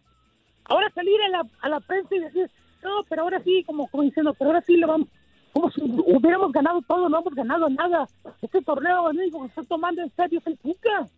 Ahora 0.64 0.90
salir 0.90 1.20
a 1.22 1.28
la, 1.28 1.46
a 1.60 1.68
la 1.68 1.80
prensa 1.80 2.14
y 2.14 2.20
decir, 2.20 2.50
no, 2.82 3.04
pero 3.08 3.22
ahora 3.22 3.40
sí, 3.42 3.64
como, 3.64 3.86
como 3.88 4.02
diciendo, 4.02 4.34
pero 4.34 4.50
ahora 4.50 4.62
sí 4.62 4.76
le 4.76 4.86
vamos, 4.86 5.08
como 5.52 5.70
si 5.70 5.82
hubiéramos 5.82 6.52
ganado 6.52 6.82
todo, 6.82 7.08
no 7.08 7.20
hemos 7.20 7.34
ganado 7.34 7.68
nada. 7.68 8.08
Este 8.42 8.60
torneo, 8.60 9.08
único 9.08 9.40
que 9.42 9.48
está 9.48 9.62
tomando 9.62 10.02
en 10.02 10.10
serio 10.16 10.40
es 10.40 10.46
el 10.48 10.58
Tuca. 10.58 11.08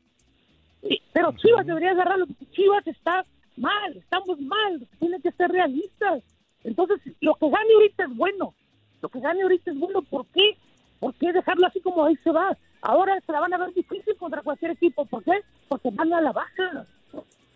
Sí, 0.83 1.01
pero 1.13 1.33
Chivas 1.33 1.67
debería 1.67 1.93
agarrarlo. 1.93 2.27
Chivas 2.53 2.87
está 2.87 3.25
mal, 3.57 3.97
estamos 3.97 4.39
mal, 4.41 4.87
tiene 4.99 5.21
que 5.21 5.33
ser 5.33 5.51
realistas. 5.51 6.23
Entonces, 6.65 7.01
lo 7.21 7.35
que 7.35 7.49
gane 7.49 7.73
ahorita 7.75 8.05
es 8.05 8.17
bueno. 8.17 8.55
Lo 9.01 9.09
que 9.09 9.21
gane 9.21 9.43
ahorita 9.43 9.71
es 9.71 9.79
bueno. 9.79 10.03
¿Por 10.03 10.27
qué? 10.27 10.57
¿Por 11.01 11.15
qué 11.15 11.33
dejarlo 11.33 11.67
así 11.67 11.81
como 11.81 12.05
ahí 12.05 12.17
se 12.17 12.31
va? 12.31 12.57
Ahora 12.83 13.19
se 13.25 13.33
la 13.33 13.41
van 13.41 13.55
a 13.55 13.59
ver 13.59 13.73
difícil 13.73 14.17
contra 14.17 14.43
cualquier 14.43 14.73
equipo. 14.73 15.07
¿Por 15.07 15.25
qué? 15.25 15.41
Porque 15.69 15.91
van 15.93 16.13
a 16.13 16.21
la 16.21 16.33
baja. 16.33 16.85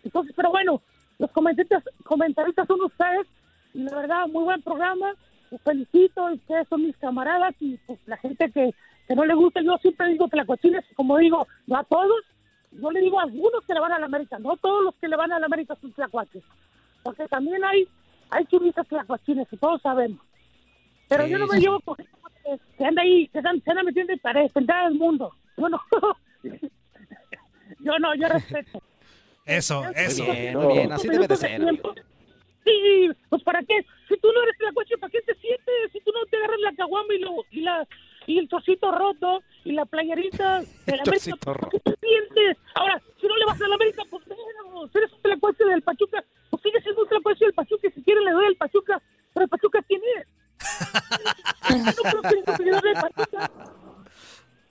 Entonces, 0.03 0.33
pero 0.35 0.49
bueno, 0.49 0.81
los 1.21 1.29
comentaristas, 1.31 1.83
comentaristas 2.03 2.65
son 2.67 2.81
ustedes. 2.81 3.27
Y 3.75 3.83
la 3.83 3.95
verdad, 3.95 4.27
muy 4.27 4.43
buen 4.43 4.61
programa. 4.63 5.13
Los 5.51 5.61
felicito. 5.61 6.25
Ustedes 6.25 6.67
son 6.67 6.81
mis 6.81 6.97
camaradas. 6.97 7.53
Y 7.59 7.77
pues 7.85 7.99
la 8.07 8.17
gente 8.17 8.49
que, 8.51 8.73
que 9.07 9.15
no 9.15 9.23
le 9.23 9.35
gusta, 9.35 9.61
yo 9.61 9.77
siempre 9.77 10.09
digo 10.09 10.27
que 10.27 10.37
la 10.37 10.45
cochina, 10.45 10.83
como 10.95 11.19
digo, 11.19 11.47
no 11.67 11.77
a 11.77 11.83
todos. 11.83 12.23
Yo 12.71 12.89
le 12.89 13.01
digo 13.01 13.19
a 13.19 13.23
algunos 13.23 13.63
que 13.67 13.73
le 13.75 13.79
van 13.79 13.91
a 13.91 13.99
la 13.99 14.07
América, 14.07 14.39
no 14.39 14.57
todos 14.57 14.83
los 14.83 14.95
que 14.95 15.07
le 15.09 15.15
van 15.15 15.31
a 15.31 15.39
la 15.39 15.45
América 15.45 15.75
son 15.79 15.91
tlacuaches. 15.91 16.41
Porque 17.03 17.27
también 17.27 17.63
hay, 17.63 17.87
hay 18.31 18.45
churistas 18.45 18.87
tlacuachines, 18.87 19.47
que 19.47 19.57
todos 19.57 19.79
sabemos. 19.81 20.21
Pero 21.07 21.25
Sí, 21.25 21.31
yo 21.31 21.37
no 21.37 21.47
me 21.47 21.57
sí. 21.57 21.61
llevo 21.61 21.81
con 21.81 21.97
que 21.97 22.07
se 22.77 22.85
anda 22.85 23.03
ahí, 23.03 23.27
que 23.27 23.37
anda, 23.39 23.51
se 23.63 23.69
anda 23.69 23.83
metiendo 23.83 24.13
para 24.23 24.41
defender 24.41 24.75
al 24.75 24.95
mundo. 24.95 25.35
Yo 25.57 25.69
no. 25.69 25.79
yo 27.79 27.99
no, 27.99 28.15
yo 28.15 28.27
respeto. 28.27 28.81
Eso, 29.45 29.83
Muy 29.83 29.93
eso. 29.95 30.23
bien, 30.25 30.57
muy 30.57 30.73
bien. 30.73 30.91
Así 30.91 31.07
debe 31.07 31.27
de 31.27 31.35
ser. 31.35 31.61
amigo. 31.67 31.93
Sí, 32.63 33.09
pues 33.29 33.43
¿para 33.43 33.59
qué? 33.63 33.83
Si 34.07 34.17
tú 34.17 34.31
no 34.31 34.43
eres 34.43 34.57
tlacuache, 34.57 34.97
¿para 34.97 35.09
qué 35.09 35.21
te 35.21 35.33
sientes? 35.35 35.91
Si 35.91 35.99
tú 36.01 36.11
no 36.11 36.23
te 36.29 36.37
agarras 36.37 36.59
la 36.59 36.73
caguama 36.75 37.13
y, 37.15 37.19
lo, 37.19 37.31
y, 37.49 37.61
la, 37.61 37.87
y 38.27 38.37
el 38.37 38.47
trocito 38.47 38.91
roto 38.91 39.41
y 39.63 39.71
la 39.71 39.85
playerita 39.85 40.59
de 40.85 40.95
la 40.95 41.01
América, 41.01 41.03
trocito 41.03 41.37
¿para 41.53 41.69
qué 41.69 41.79
te 41.79 41.95
sientes? 41.99 42.57
Ahora, 42.75 43.01
si 43.19 43.27
no 43.27 43.35
le 43.35 43.45
vas 43.45 43.59
a 43.61 43.67
la 43.67 43.75
América, 43.75 44.03
pues 44.09 44.27
menos. 44.27 44.95
Eres 44.95 45.11
un 45.11 45.21
tlacuache 45.21 45.65
del 45.65 45.81
Pachuca, 45.81 46.23
pues 46.49 46.61
sigue 46.63 46.81
siendo 46.81 47.01
un 47.01 47.09
tlacuache 47.09 47.45
del 47.45 47.53
Pachuca. 47.53 47.87
y 47.87 47.91
Si 47.91 48.03
quiere 48.03 48.21
le 48.21 48.31
doy 48.31 48.45
al 48.45 48.55
Pachuca, 48.55 49.01
pero 49.33 49.43
el 49.43 49.49
Pachuca 49.49 49.81
¿quién 49.87 50.01
es? 50.17 50.27
Yo 51.97 52.03
no 52.13 52.21
creo 52.21 52.21
que 52.21 52.35
ningún 52.35 52.81
del 52.81 52.93
Pachuca. 52.93 53.51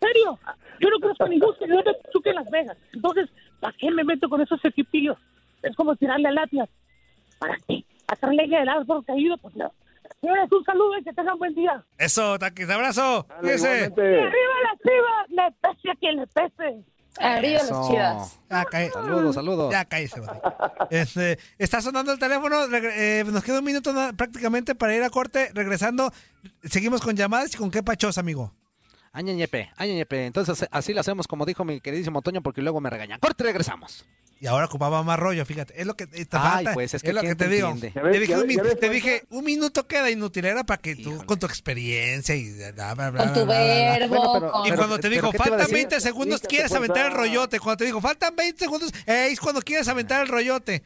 ¿En 0.00 0.09
serio? 0.09 0.39
Yo 0.81 0.89
no 0.91 1.00
conozco 1.00 1.25
a 1.25 1.29
ningún 1.29 1.59
seguidor 1.59 1.85
del 1.85 1.97
Pachuca 1.97 2.31
en 2.31 2.37
Las 2.37 2.50
Vegas. 2.50 2.77
Entonces, 2.93 3.29
¿para 3.61 3.75
qué 3.79 3.90
me 3.90 4.05
meto 4.05 4.29
con 4.29 4.40
esos 4.40 4.64
equipillos? 4.64 5.17
Es 5.62 5.76
como 5.76 5.95
tirarle 5.97 6.29
al 6.29 6.38
Atlas. 6.38 6.69
¿Para 7.38 7.57
qué? 7.69 7.85
¿Hacer 8.09 8.31
leña 8.31 8.61
del 8.61 8.69
árbol 8.69 9.05
caído? 9.05 9.37
Pues 9.38 9.55
no. 9.57 9.73
Señores, 10.21 10.50
un 10.52 10.64
saludo 10.64 10.99
y 10.99 11.05
que 11.05 11.12
tengan 11.12 11.38
buen 11.38 11.55
día. 11.55 11.83
Eso, 11.97 12.38
taquis, 12.38 12.69
abrazo. 12.69 13.26
Igualmente. 13.43 14.02
¡Arriba 14.02 14.55
la 14.64 14.76
chiva! 14.83 15.26
¡Le 15.29 15.52
pese 15.62 15.90
a 15.90 15.95
quien 15.95 16.17
le 16.17 16.26
pese! 16.26 16.85
Arriba 17.19 17.59
Eso. 17.61 17.75
los 17.75 17.88
chivas. 17.88 18.40
Ya, 18.50 18.64
cae- 18.67 18.90
Saludos, 18.90 19.35
saludos. 19.35 19.73
Ya 19.73 19.85
cállese. 19.85 20.21
Este, 20.90 21.38
está 21.59 21.81
sonando 21.81 22.12
el 22.12 22.19
teléfono. 22.19 22.57
eh, 22.73 23.25
nos 23.26 23.43
queda 23.45 23.59
un 23.61 23.64
minuto 23.64 23.93
prácticamente 24.17 24.75
para 24.75 24.95
ir 24.95 25.02
a 25.02 25.11
corte. 25.11 25.50
Regresando, 25.55 26.12
seguimos 26.64 27.00
con 27.00 27.17
llamadas 27.17 27.55
y 27.55 27.57
con 27.59 27.71
qué 27.71 27.83
pachos, 27.83 28.17
amigo. 28.19 28.52
Añeñepe, 29.12 29.71
añeñepe. 29.76 30.26
Entonces 30.26 30.67
así 30.71 30.93
lo 30.95 31.00
hacemos 31.00 31.26
como 31.26 31.45
dijo 31.45 31.64
mi 31.64 31.81
queridísimo 31.81 32.23
Toño 32.23 32.43
porque 32.43 32.62
luego 32.62 32.81
me 32.81 32.90
regañan. 32.90 33.19
Corte, 33.21 33.43
regresamos. 33.45 34.05
y 34.38 34.47
ahora 34.47 34.67
ocupaba 34.67 35.02
más 35.02 35.19
rollo, 35.19 35.45
fíjate. 35.45 35.79
Es 35.81 35.87
lo 35.87 35.95
que 35.97 36.07
te 36.07 36.19
Ay, 36.19 36.25
falta, 36.31 36.73
pues, 36.75 36.95
es 36.95 37.02
que 37.02 37.12
lo 37.12 37.21
que 37.21 37.26
¿quién 37.26 37.37
te 37.37 37.45
te 37.49 37.55
digo. 37.57 37.75
Te 37.79 37.90
ves, 38.00 38.21
dije, 38.21 38.37
un, 38.37 38.47
ves, 38.47 38.57
ves, 38.62 38.81
te 38.81 38.88
dije, 38.88 39.25
un 39.31 39.45
minuto 39.45 39.87
queda 39.87 40.11
inútil, 40.11 40.45
era 40.47 40.62
para 40.64 40.81
que 40.81 40.95
tú, 40.97 41.23
con 41.26 41.38
tu 41.38 41.47
experiencia 41.47 42.35
y 42.37 42.50
bla, 42.73 42.95
bla, 42.95 43.11
bla, 43.11 43.25
Con 43.25 43.35
tu 43.35 43.45
bla, 43.45 43.45
bla, 43.45 43.64
bla. 43.64 43.99
verbo, 43.99 44.31
Bueno, 44.31 44.52
con- 44.52 44.67
Y 44.67 44.71
cuando 44.73 44.97
te 44.97 45.11
pero- 45.11 45.14
dijo, 45.14 45.31
pero 45.31 45.33
¿qué 45.33 45.38
te 45.38 45.38
faltan 45.50 45.59
decir? 45.59 45.75
20 45.75 46.00
segundos, 46.00 46.40
quieres 46.49 46.73
aventar 46.73 47.07
el 47.07 47.12
rollote. 47.12 47.59
Cuando 47.61 47.76
te 47.79 47.85
dijo, 47.87 48.00
faltan 48.00 48.35
20 48.37 48.59
segundos, 48.64 48.93
es 49.07 49.40
cuando 49.40 49.61
quieres 49.61 49.88
aventar 49.88 50.23
el 50.23 50.29
rollote. 50.29 50.85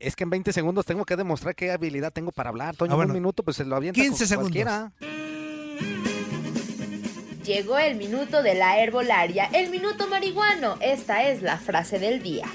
Es 0.00 0.16
que 0.16 0.24
en 0.24 0.30
20 0.30 0.52
segundos 0.52 0.84
tengo 0.84 1.04
que 1.04 1.14
demostrar 1.16 1.54
qué 1.54 1.70
habilidad 1.70 2.12
tengo 2.12 2.32
para 2.32 2.50
hablar. 2.50 2.74
Toño, 2.76 2.92
Ah, 2.92 2.96
bueno. 2.96 3.12
un 3.12 3.20
minuto, 3.20 3.44
pues 3.44 3.56
se 3.56 3.64
lo 3.64 3.76
avienta 3.76 4.00
15 4.00 4.24
con 4.36 4.50
segundos. 4.50 4.50
cualquiera. 4.50 4.92
Llegó 7.44 7.76
el 7.76 7.96
minuto 7.96 8.40
de 8.40 8.54
la 8.54 8.78
herbolaria, 8.78 9.46
el 9.52 9.68
minuto 9.68 10.06
marihuano. 10.06 10.76
Esta 10.80 11.28
es 11.28 11.42
la 11.42 11.56
frase 11.56 11.98
del 11.98 12.22
día. 12.22 12.46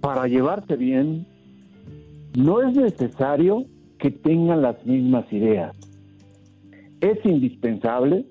Para 0.00 0.28
llevarse 0.28 0.76
bien, 0.76 1.26
no 2.36 2.62
es 2.62 2.76
necesario 2.76 3.66
que 3.98 4.12
tengan 4.12 4.62
las 4.62 4.86
mismas 4.86 5.24
ideas. 5.32 5.76
Es 7.00 7.18
indispensable 7.24 8.26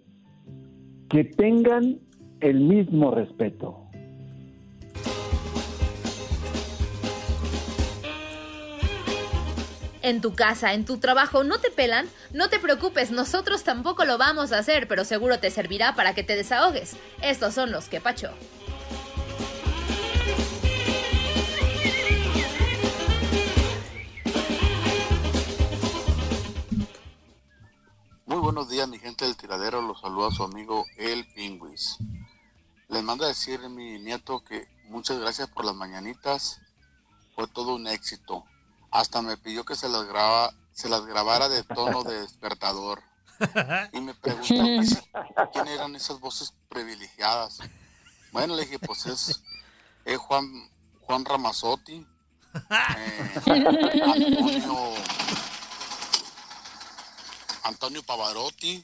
que 1.10 1.26
tengan 1.26 1.98
el 2.40 2.62
mismo 2.62 3.12
respeto. 3.12 3.91
En 10.04 10.20
tu 10.20 10.34
casa, 10.34 10.74
en 10.74 10.84
tu 10.84 10.98
trabajo, 10.98 11.44
¿no 11.44 11.60
te 11.60 11.70
pelan? 11.70 12.10
No 12.32 12.50
te 12.50 12.60
preocupes, 12.60 13.12
nosotros 13.12 13.64
tampoco 13.64 14.04
lo 14.04 14.18
vamos 14.18 14.52
a 14.52 14.58
hacer, 14.58 14.88
pero 14.88 15.06
seguro 15.06 15.40
te 15.40 15.52
servirá 15.52 15.94
para 15.96 16.16
que 16.16 16.24
te 16.24 16.36
desahogues. 16.36 16.96
Estos 17.22 17.54
son 17.54 17.72
los 17.72 17.88
que 17.88 18.02
pacho. 18.02 18.32
Muy 28.26 28.40
buenos 28.40 28.70
días, 28.70 28.88
mi 28.88 28.98
gente 28.98 29.26
del 29.26 29.38
tiradero. 29.38 29.84
Los 29.84 30.02
saluda 30.02 30.32
su 30.32 30.42
amigo 30.44 30.86
El 30.98 31.28
Pingüis. 31.34 31.98
Les 32.88 33.04
manda 33.04 33.26
a 33.26 33.28
decir 33.28 33.60
mi 33.70 34.00
nieto 34.00 34.44
que 34.44 34.68
muchas 34.86 35.20
gracias 35.20 35.48
por 35.50 35.64
las 35.64 35.76
mañanitas. 35.76 36.60
Fue 37.36 37.46
todo 37.48 37.76
un 37.76 37.86
éxito. 37.86 38.46
Hasta 38.92 39.22
me 39.22 39.38
pidió 39.38 39.64
que 39.64 39.76
se 39.76 39.90
las 39.90 40.06
graba, 40.06 40.54
se 40.74 40.90
las 40.90 41.06
grabara 41.06 41.50
de 41.50 41.64
tono 41.64 42.04
de 42.04 42.22
despertador. 42.22 43.02
Y 43.94 44.02
me 44.02 44.14
preguntó 44.14 45.50
quién 45.52 45.68
eran 45.68 45.96
esas 45.96 46.20
voces 46.20 46.54
privilegiadas. 46.70 47.60
Bueno, 48.32 48.56
le 48.56 48.64
dije, 48.64 48.80
pues 48.80 49.06
es, 49.08 49.42
es 50.06 50.18
Juan, 50.20 50.70
Juan 51.02 51.26
Ramazotti, 51.26 52.06
eh, 52.54 53.32
Antonio, 54.06 54.94
Antonio 57.64 58.04
Pavarotti, 58.04 58.84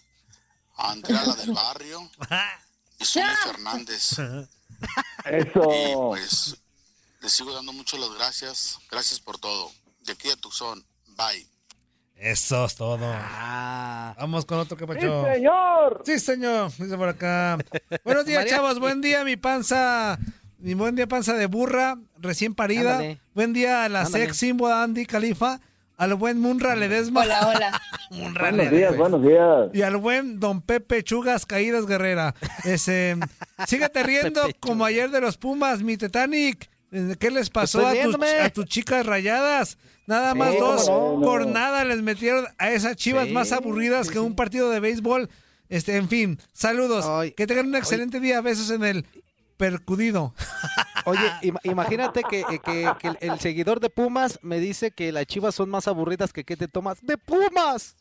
Andrea 0.78 1.24
la 1.26 1.36
del 1.36 1.52
Barrio 1.52 2.10
y 3.00 3.06
Sonia 3.06 3.38
Fernández. 3.44 4.14
Eso. 5.26 5.62
Y 5.72 5.96
pues 5.96 6.58
les 7.22 7.34
sigo 7.34 7.54
dando 7.54 7.74
mucho 7.74 7.98
las 7.98 8.12
gracias. 8.14 8.80
Gracias 8.90 9.20
por 9.20 9.38
todo. 9.38 9.72
De 10.08 10.14
aquí 10.14 10.30
a 10.30 10.36
Tucson. 10.38 10.84
Bye. 11.18 11.46
Eso 12.16 12.66
es 12.66 12.76
todo. 12.76 13.00
Ah. 13.04 14.16
Vamos 14.18 14.46
con 14.46 14.58
otro 14.58 14.76
que 14.78 14.88
pacho. 14.88 15.26
¡Sí, 15.26 15.34
señor! 15.36 16.02
Sí, 16.06 16.20
señor. 16.20 16.72
Dice 16.78 16.98
por 16.98 17.10
acá. 17.10 17.58
Buenos 18.04 18.26
días, 18.26 18.40
María. 18.40 18.56
chavos. 18.56 18.80
Buen 18.80 19.02
día, 19.02 19.24
mi 19.24 19.36
panza. 19.36 20.18
Mi 20.60 20.74
buen 20.74 20.96
día, 20.96 21.08
panza 21.08 21.34
de 21.36 21.46
burra, 21.46 22.00
recién 22.18 22.56
parida. 22.56 22.94
Ándale. 22.94 23.20
Buen 23.36 23.54
día 23.54 23.84
a 23.84 23.90
la 23.90 24.02
Ándale. 24.02 24.26
sex 24.26 24.38
symbol 24.38 24.72
Andy 24.72 25.06
Califa. 25.06 25.60
Al 25.98 26.14
buen 26.14 26.40
Munra 26.40 26.76
Ledesma. 26.76 27.22
Hola, 27.22 27.48
hola. 27.48 27.82
Munra 28.12 28.50
Buenos 28.50 28.58
Ledesma. 28.72 28.78
días, 28.78 28.98
buenos 28.98 29.22
días. 29.24 29.70
Y 29.74 29.82
al 29.82 29.98
buen 29.98 30.40
Don 30.40 30.62
Pepe 30.62 31.04
Chugas 31.04 31.46
Caídas 31.46 31.86
Guerrera. 31.86 32.34
Ese, 32.64 33.18
síguete 33.68 34.04
riendo 34.04 34.44
Pepe 34.44 34.60
como 34.60 34.86
ayer 34.86 35.10
de 35.12 35.20
los 35.22 35.38
Pumas, 35.38 35.82
mi 35.84 35.98
Titanic. 35.98 36.70
¿Qué 37.20 37.32
les 37.32 37.50
pasó 37.50 37.80
a 37.86 37.90
tus, 37.92 38.00
riéndome. 38.00 38.30
a 38.40 38.50
tus 38.50 38.66
chicas 38.66 39.06
rayadas? 39.06 39.78
Nada 40.08 40.34
más 40.34 40.54
Sí, 40.54 40.58
dos 40.60 40.88
no. 40.88 41.20
por 41.22 41.46
nada 41.46 41.84
les 41.86 42.02
metieron 42.02 42.46
a 42.58 42.72
esas 42.72 42.96
chivas 42.96 43.28
Sí, 43.28 43.34
más 43.34 43.52
aburridas 43.52 44.08
sí, 44.08 44.14
que 44.14 44.20
sí. 44.20 44.26
un 44.26 44.36
partido 44.36 44.70
de 44.72 44.80
béisbol. 44.80 45.30
Este, 45.70 45.98
en 45.98 46.08
fin, 46.10 46.40
saludos. 46.54 47.06
Ay, 47.06 47.32
que 47.34 47.46
tengan 47.46 47.68
un 47.68 47.76
excelente 47.76 48.20
día. 48.22 48.40
Besos 48.42 48.70
en 48.72 48.84
el 48.86 49.06
percudido. 49.58 50.34
Oye, 51.06 51.20
ima- 51.42 51.60
imagínate 51.64 52.22
que, 52.30 52.40
eh, 52.42 52.60
que- 52.64 52.90
que 53.00 53.08
el, 53.08 53.18
el 53.22 53.40
seguidor 53.40 53.80
de 53.80 53.90
Pumas 53.90 54.40
me 54.42 54.60
dice 54.60 54.92
que 54.92 55.12
las 55.12 55.26
chivas 55.26 55.56
son 55.56 55.70
más 55.70 55.88
aburridas 55.88 56.32
que 56.34 56.44
qué 56.44 56.56
te 56.58 56.68
tomas. 56.68 57.00
¡De 57.02 57.18
Pumas! 57.18 57.96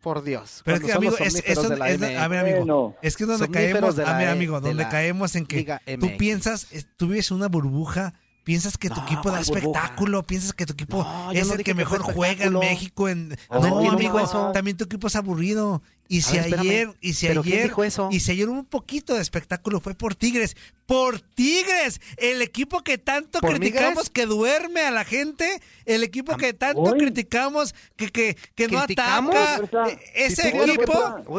Por 0.00 0.22
Dios. 0.22 0.60
Pero 0.64 0.76
es 0.78 0.82
que, 0.84 0.92
amigo, 0.92 1.16
es, 1.18 1.34
es- 1.36 1.58
M. 1.70 2.16
a 2.18 2.28
ver, 2.28 2.38
amigo, 2.40 2.58
Bueno. 2.58 2.94
es 3.00 3.16
que 3.16 3.24
es 3.24 3.28
donde 3.28 3.46
Somníferos 3.46 3.72
caemos, 3.72 3.96
de 3.96 4.02
a 4.04 4.06
la 4.12 4.18
ver, 4.18 4.28
amigo, 4.28 4.60
de 4.60 4.68
donde 4.68 4.88
caemos 4.88 5.34
en 5.34 5.46
que 5.46 5.78
tú 5.98 6.10
piensas, 6.18 6.68
es- 6.72 6.86
vives 6.98 7.30
una 7.30 7.48
burbuja, 7.48 8.12
piensas 8.44 8.78
que 8.78 8.88
tu 8.90 8.96
No, 8.96 9.02
equipo 9.06 9.30
da 9.30 9.42
¿cuál 9.42 9.44
burbuja? 9.46 9.58
espectáculo, 9.58 10.22
piensas 10.22 10.52
que 10.52 10.66
tu 10.66 10.74
equipo 10.74 11.02
No, 11.02 11.32
es 11.32 11.48
no 11.48 11.54
el 11.54 11.64
que 11.64 11.74
mejor 11.74 12.02
juega 12.02 12.44
en 12.44 12.52
espectáculo. 12.52 12.60
México. 12.60 13.08
En... 13.08 13.28
No, 13.50 13.80
¿quién 13.80 13.92
amigo, 13.92 14.20
eso? 14.20 14.50
también 14.52 14.76
tu 14.76 14.84
equipo 14.84 15.06
es 15.08 15.16
aburrido. 15.16 15.82
Y 16.06 16.20
si 16.20 16.32
ver, 16.36 16.44
espérame, 16.44 16.66
ayer, 16.66 16.94
y 17.00 17.14
si 17.14 17.26
¿pero 17.28 17.42
quién 17.42 17.54
ayer, 17.60 17.74
eso? 17.86 18.08
y 18.12 18.20
si 18.20 18.30
ayer 18.32 18.46
hubo 18.50 18.58
un 18.58 18.66
poquito 18.66 19.14
de 19.14 19.22
espectáculo 19.22 19.80
fue 19.80 19.94
por 19.94 20.14
Tigres, 20.14 20.54
porTigres, 20.84 22.00
el 22.18 22.42
equipo 22.42 22.82
que 22.82 22.98
tanto 22.98 23.40
¿Por 23.40 23.54
criticamos 23.56 24.10
que 24.10 24.26
duerme 24.26 24.82
a 24.82 24.90
la 24.90 25.04
gente, 25.04 25.62
el 25.86 26.02
equipo 26.02 26.36
que 26.36 26.52
tanto 26.52 26.82
Uy. 26.82 26.98
criticamos 26.98 27.74
que 27.96 28.10
que, 28.10 28.36
que 28.54 28.68
no 28.68 28.80
ataca, 28.80 29.56
eh, 29.88 29.98
ese 30.14 30.48
equipo, 30.50 30.92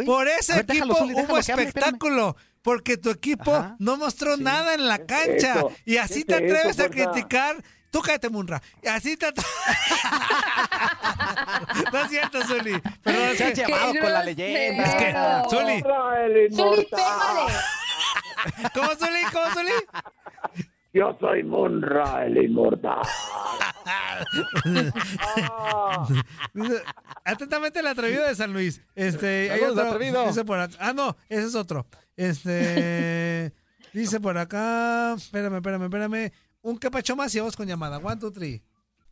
por 0.06 0.28
ese 0.28 0.54
ver, 0.56 0.66
déjalo, 0.66 0.94
equipo 0.94 0.96
Zuli, 0.96 1.14
déjalo 1.14 1.34
hubo 1.34 1.40
espérame. 1.40 2.36
Porque 2.66 2.98
tu 2.98 3.10
equipo 3.12 3.56
Ajá. 3.56 3.76
no 3.80 3.96
mostró 3.96 4.36
Sí. 4.36 4.44
nada 4.44 4.74
en 4.74 4.86
la 4.88 4.98
cancha. 5.06 5.54
eso? 5.54 5.72
Y 5.86 5.96
así 5.98 6.24
¿Qué 6.26 6.34
te 6.34 6.46
eso, 6.48 6.56
atreves 6.58 6.80
a 6.82 6.90
criticar. 6.90 7.56
Tú 7.92 8.02
cállate, 8.02 8.28
Munra. 8.30 8.62
Y 8.84 8.88
así 8.90 9.16
te... 9.16 9.28
no 11.94 12.00
es 12.02 12.10
cierto, 12.10 12.42
Zuli. 12.44 12.82
Perdón, 13.04 13.36
Se 13.38 13.44
han 13.46 13.54
que- 13.54 13.64
llevado 13.66 13.94
¡Qué 13.94 14.00
con 14.00 14.12
la 14.12 14.24
leyenda. 14.24 14.84
Es 14.84 14.96
que, 14.96 15.14
Zuli, 15.50 15.82
Zuli, 16.54 16.86
pégale. 16.86 17.54
¿cómo 18.74 18.90
Zuli? 18.96 19.22
¿Cómo 19.32 19.46
Zuli? 19.54 19.72
Yo 20.94 21.16
soy 21.20 21.44
Monra, 21.44 22.26
el 22.26 22.38
inmortal. 22.38 23.02
Atentamente 27.24 27.80
el 27.80 27.88
atrevido 27.88 28.26
de 28.26 28.36
San 28.36 28.54
Luis. 28.54 28.82
Este, 28.96 29.52
hay 29.52 29.60
Saludos, 29.60 29.78
otro. 29.86 29.92
atrevido. 29.94 30.46
Por. 30.46 30.70
Ah, 30.80 30.94
no, 30.94 31.18
ese 31.30 31.48
es 31.48 31.56
otro. 31.56 31.86
Este. 32.16 33.54
dice 33.94 34.20
por 34.20 34.38
acá. 34.38 35.14
Espérame, 35.16 35.56
espérame, 35.56 35.84
espérame. 35.84 36.32
Un 36.62 36.78
capacho 36.78 37.16
más 37.16 37.34
y 37.36 37.40
vamos 37.40 37.56
con 37.56 37.68
llamada. 37.68 37.98
One, 37.98 38.18
two, 38.18 38.32
three. 38.32 38.62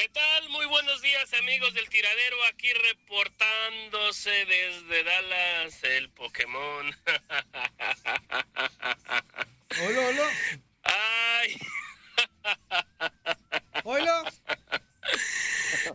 ¿Qué 0.00 0.08
tal? 0.08 0.48
Muy 0.48 0.64
buenos 0.64 1.02
días 1.02 1.30
amigos 1.34 1.74
del 1.74 1.86
tiradero, 1.90 2.36
aquí 2.46 2.72
reportándose 2.72 4.30
desde 4.46 5.04
Dallas 5.04 5.84
el 5.84 6.08
Pokémon. 6.08 6.86
Hola, 9.82 10.00
hola. 10.08 10.30
Ay, 10.84 11.60
Hola. 13.84 14.32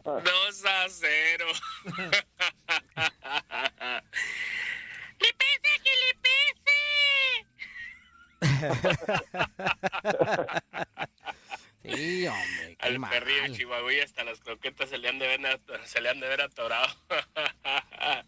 2 0.04 0.66
a 0.66 0.88
0. 0.88 1.48
¡Le 5.20 5.34
pese 5.34 5.82
que 5.84 5.94
le 6.04 6.14
pese! 6.22 6.82
Sí, 11.94 12.28
hombre, 12.28 12.76
Al 12.80 13.00
mal. 13.00 13.10
perrillo 13.12 13.56
Chihuahua 13.56 13.92
hasta 14.04 14.24
las 14.24 14.40
croquetas 14.40 14.90
se 14.90 14.98
le 14.98 15.10
han 15.10 15.20
de 15.20 15.28
ver, 15.28 15.60
se 15.86 16.02
le 16.02 16.10
han 16.10 16.20
de 16.20 16.28
ver 16.28 16.42
atorado. 16.42 16.94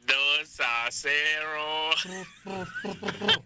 Dos 0.00 0.60
a 0.60 0.88
cero. 0.90 1.90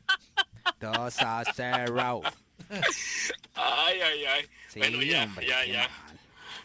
Dos 0.81 1.15
a 1.21 1.45
cero. 1.55 2.21
Ay, 3.55 4.01
ay, 4.01 4.25
ay. 4.25 4.49
Sí, 4.69 4.79
bueno, 4.81 5.03
ya, 5.03 5.25
hombre, 5.25 5.47
ya, 5.47 5.65
ya. 5.65 5.89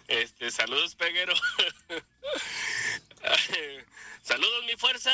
Este, 0.07 0.51
saludos, 0.51 0.95
peguero. 0.95 1.33
saludos, 4.21 4.65
mi 4.65 4.73
fuerza. 4.77 5.11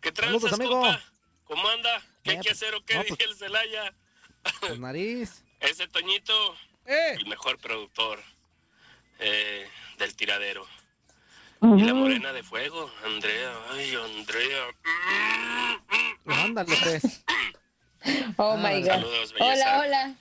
¿Qué 0.00 0.10
Saludos, 0.14 0.40
tranzas, 0.42 0.58
amigo. 0.60 0.80
compa? 0.80 1.02
¿Cómo 1.44 1.68
anda? 1.68 2.02
¿Qué 2.24 2.30
hay 2.32 2.40
que 2.40 2.50
hacer 2.50 2.74
o 2.74 2.84
qué? 2.84 2.94
no, 2.94 3.02
pues- 3.04 3.18
Dije 3.18 3.30
el 3.30 3.36
Celaya. 3.36 3.94
Pues 4.60 4.78
nariz. 4.78 5.44
Ese 5.60 5.86
Toñito, 5.88 6.56
Eh. 6.86 7.14
el 7.16 7.26
mejor 7.26 7.58
productor 7.58 8.20
eh, 9.18 9.66
del 9.98 10.14
tiradero. 10.16 10.66
Y 11.62 11.82
la 11.82 11.92
morena 11.92 12.32
de 12.32 12.42
fuego, 12.42 12.90
Andrea. 13.04 13.52
Ay, 13.70 13.94
Andrea. 13.94 14.66
Ándale, 16.26 16.74
pues. 16.82 17.22
Oh 18.38 18.52
Ah, 18.52 18.56
my 18.56 18.80
God. 18.80 18.86
Saludos, 18.88 19.32
belleza. 19.34 19.44
Hola, 19.44 19.80
hola. 19.80 20.14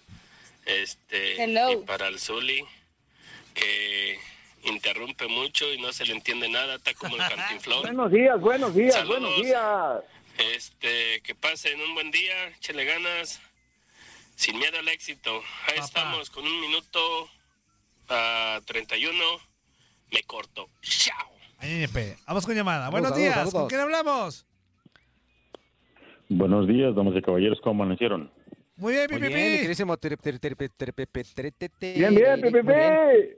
Este, 0.66 1.42
Hello. 1.42 1.72
y 1.72 1.76
para 1.86 2.08
el 2.10 2.20
Zuli, 2.20 2.66
que 3.54 4.20
interrumpe 4.64 5.28
mucho 5.28 5.72
y 5.72 5.80
no 5.82 5.94
se 5.94 6.06
le 6.06 6.14
entiende 6.14 6.50
nada, 6.50 6.76
está 6.76 6.94
como 6.94 7.16
el 7.16 7.22
cantinflón. 7.28 7.82
Buenos 7.84 8.12
días, 8.12 8.40
buenos 8.42 8.76
días, 8.76 8.94
Saludos. 8.96 9.20
buenos 9.22 9.42
días. 9.42 10.04
Este, 10.56 11.22
que 11.22 11.36
pasen 11.36 11.80
un 11.80 11.94
buen 11.94 12.12
día, 12.12 12.48
échale 12.50 12.84
ganas, 12.84 13.40
sin 14.40 14.58
miedo 14.58 14.80
al 14.80 14.88
éxito. 14.88 15.32
Ahí 15.68 15.76
Papá. 15.76 15.86
estamos 15.86 16.30
con 16.30 16.46
un 16.46 16.62
minuto 16.62 16.98
a 18.08 18.60
uh, 18.62 18.64
31. 18.64 19.14
Me 20.14 20.24
corto. 20.24 20.70
Chao. 20.82 21.28
Vamos 22.26 22.46
con 22.46 22.56
llamada. 22.56 22.90
Buenos 22.90 23.14
días. 23.18 23.34
Saludos. 23.34 23.54
¿Con 23.54 23.68
quién 23.68 23.82
hablamos? 23.82 24.46
Buenos 26.30 26.70
días, 26.70 26.96
damas 26.96 27.18
y 27.18 27.22
caballeros. 27.22 27.60
¿Cómo 27.62 27.84
amanecieron? 27.84 28.32
Muy 28.78 28.94
bien, 28.94 29.08
pipipi. 29.10 29.28
Bien, 31.98 32.16
bien, 32.16 32.42
pipipi. 32.42 32.72
Eh, 32.72 33.38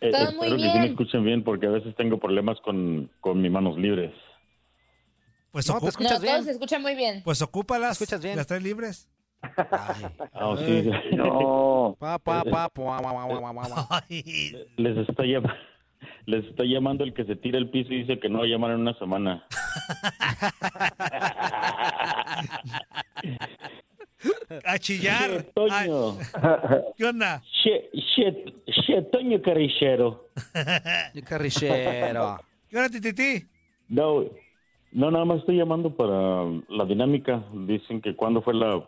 espero 0.00 0.32
muy 0.32 0.46
bien. 0.46 0.58
que 0.58 0.72
sí 0.72 0.78
me 0.78 0.86
escuchen 0.86 1.24
bien 1.24 1.42
porque 1.42 1.66
a 1.66 1.70
veces 1.70 1.92
tengo 1.96 2.20
problemas 2.20 2.56
con, 2.60 3.10
con 3.20 3.42
mis 3.42 3.50
manos 3.50 3.76
libres. 3.76 4.14
Pues 5.50 5.66
no, 5.66 5.74
ocupa, 5.74 5.86
te 5.86 5.90
escuchas 5.90 6.20
no, 6.20 6.24
bien. 6.24 6.44
Se 6.44 6.52
escuchan 6.52 6.82
muy 6.82 6.94
bien. 6.94 7.22
Pues 7.24 7.42
ocúpalas. 7.42 8.00
Escuchas 8.00 8.22
bien. 8.22 8.36
Las 8.36 8.46
tres 8.46 8.62
libres. 8.62 9.08
Sí. 10.58 10.90
No. 11.16 11.96
Les 14.76 14.96
está, 15.08 15.22
llam- 15.24 15.52
les 16.26 16.44
está 16.46 16.64
llamando 16.64 17.04
el 17.04 17.14
que 17.14 17.24
se 17.24 17.36
tira 17.36 17.58
el 17.58 17.70
piso 17.70 17.92
y 17.92 17.98
dice 18.04 18.18
que 18.18 18.28
no 18.28 18.38
va 18.40 18.44
a 18.44 18.48
llamar 18.48 18.72
en 18.72 18.80
una 18.80 18.94
semana. 18.98 19.46
a 24.64 24.78
chillar. 24.78 25.42
Toño. 25.54 26.16
¿Qué 26.96 27.04
onda? 27.04 27.42
Che, 27.62 27.90
che, 28.14 28.44
che, 28.66 29.02
Toño 29.10 29.40
Carrichero. 29.42 30.28
Y 31.14 31.22
carrillero. 31.28 32.38
¿Qué 32.68 32.76
onda, 32.76 32.88
Tititi? 32.90 33.46
No, 33.88 34.24
no, 34.92 35.10
nada 35.10 35.24
más 35.24 35.38
estoy 35.40 35.56
llamando 35.56 35.96
para 35.96 36.44
la 36.68 36.84
dinámica. 36.84 37.42
Dicen 37.52 38.00
que 38.00 38.14
cuando 38.16 38.42
fue 38.42 38.54
la, 38.54 38.82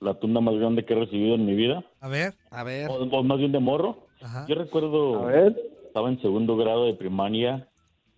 la 0.00 0.14
tunda 0.14 0.40
más 0.40 0.54
grande 0.56 0.84
que 0.84 0.92
he 0.94 0.98
recibido 0.98 1.34
en 1.34 1.46
mi 1.46 1.54
vida. 1.54 1.84
A 2.00 2.08
ver. 2.08 2.34
A 2.50 2.62
ver. 2.64 2.88
O, 2.90 2.94
o 2.94 3.22
más 3.22 3.38
bien 3.38 3.52
de 3.52 3.60
morro. 3.60 4.06
Ajá. 4.22 4.46
Yo 4.48 4.54
recuerdo, 4.54 5.24
A 5.24 5.26
ver. 5.26 5.56
estaba 5.86 6.08
en 6.08 6.20
segundo 6.20 6.56
grado 6.56 6.84
de 6.86 6.94
primaria 6.94 7.68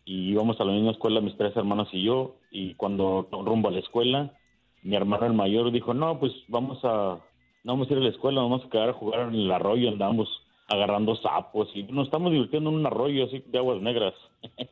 y 0.04 0.30
íbamos 0.30 0.60
a 0.60 0.64
la 0.64 0.72
misma 0.72 0.92
escuela 0.92 1.20
mis 1.20 1.36
tres 1.36 1.56
hermanos 1.56 1.88
y 1.92 2.02
yo. 2.04 2.36
Y 2.50 2.74
cuando 2.74 3.28
rumbo 3.30 3.68
a 3.68 3.72
la 3.72 3.80
escuela, 3.80 4.32
mi 4.82 4.94
hermano 4.96 5.26
el 5.26 5.32
mayor 5.34 5.72
dijo, 5.72 5.94
no, 5.94 6.18
pues 6.20 6.32
vamos 6.48 6.78
a, 6.84 7.18
no 7.64 7.72
vamos 7.72 7.88
a 7.88 7.92
ir 7.92 7.98
a 7.98 8.02
la 8.02 8.10
escuela, 8.10 8.40
vamos 8.40 8.64
a 8.64 8.68
quedar 8.70 8.90
a 8.90 8.94
jugar 8.94 9.28
en 9.28 9.34
el 9.34 9.50
arroyo, 9.50 9.88
andamos 9.88 10.28
agarrando 10.68 11.14
sapos 11.16 11.68
y 11.74 11.82
nos 11.84 12.06
estamos 12.06 12.32
divirtiendo 12.32 12.70
en 12.70 12.76
un 12.76 12.86
arroyo 12.86 13.24
así 13.24 13.42
de 13.46 13.58
aguas 13.58 13.80
negras. 13.80 14.14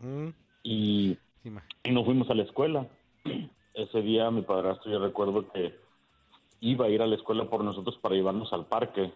Mm, 0.00 0.30
y, 0.64 1.16
y 1.84 1.90
nos 1.92 2.04
fuimos 2.04 2.28
a 2.28 2.34
la 2.34 2.42
escuela. 2.42 2.88
Ese 3.74 4.02
día 4.02 4.32
mi 4.32 4.42
padrastro, 4.42 4.90
yo 4.90 4.98
recuerdo 4.98 5.48
que 5.52 5.72
iba 6.62 6.86
a 6.86 6.88
ir 6.88 7.02
a 7.02 7.06
la 7.06 7.16
escuela 7.16 7.44
por 7.50 7.62
nosotros 7.62 7.98
para 8.00 8.14
llevarnos 8.14 8.52
al 8.52 8.66
parque. 8.66 9.12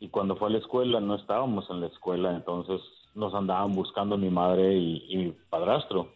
Y 0.00 0.08
cuando 0.08 0.34
fue 0.34 0.48
a 0.48 0.52
la 0.52 0.58
escuela, 0.58 0.98
no 0.98 1.14
estábamos 1.14 1.68
en 1.70 1.80
la 1.80 1.86
escuela, 1.88 2.34
entonces 2.34 2.80
nos 3.14 3.34
andaban 3.34 3.74
buscando 3.74 4.16
mi 4.16 4.30
madre 4.30 4.74
y, 4.74 5.04
y 5.08 5.16
mi 5.18 5.34
padrastro. 5.50 6.08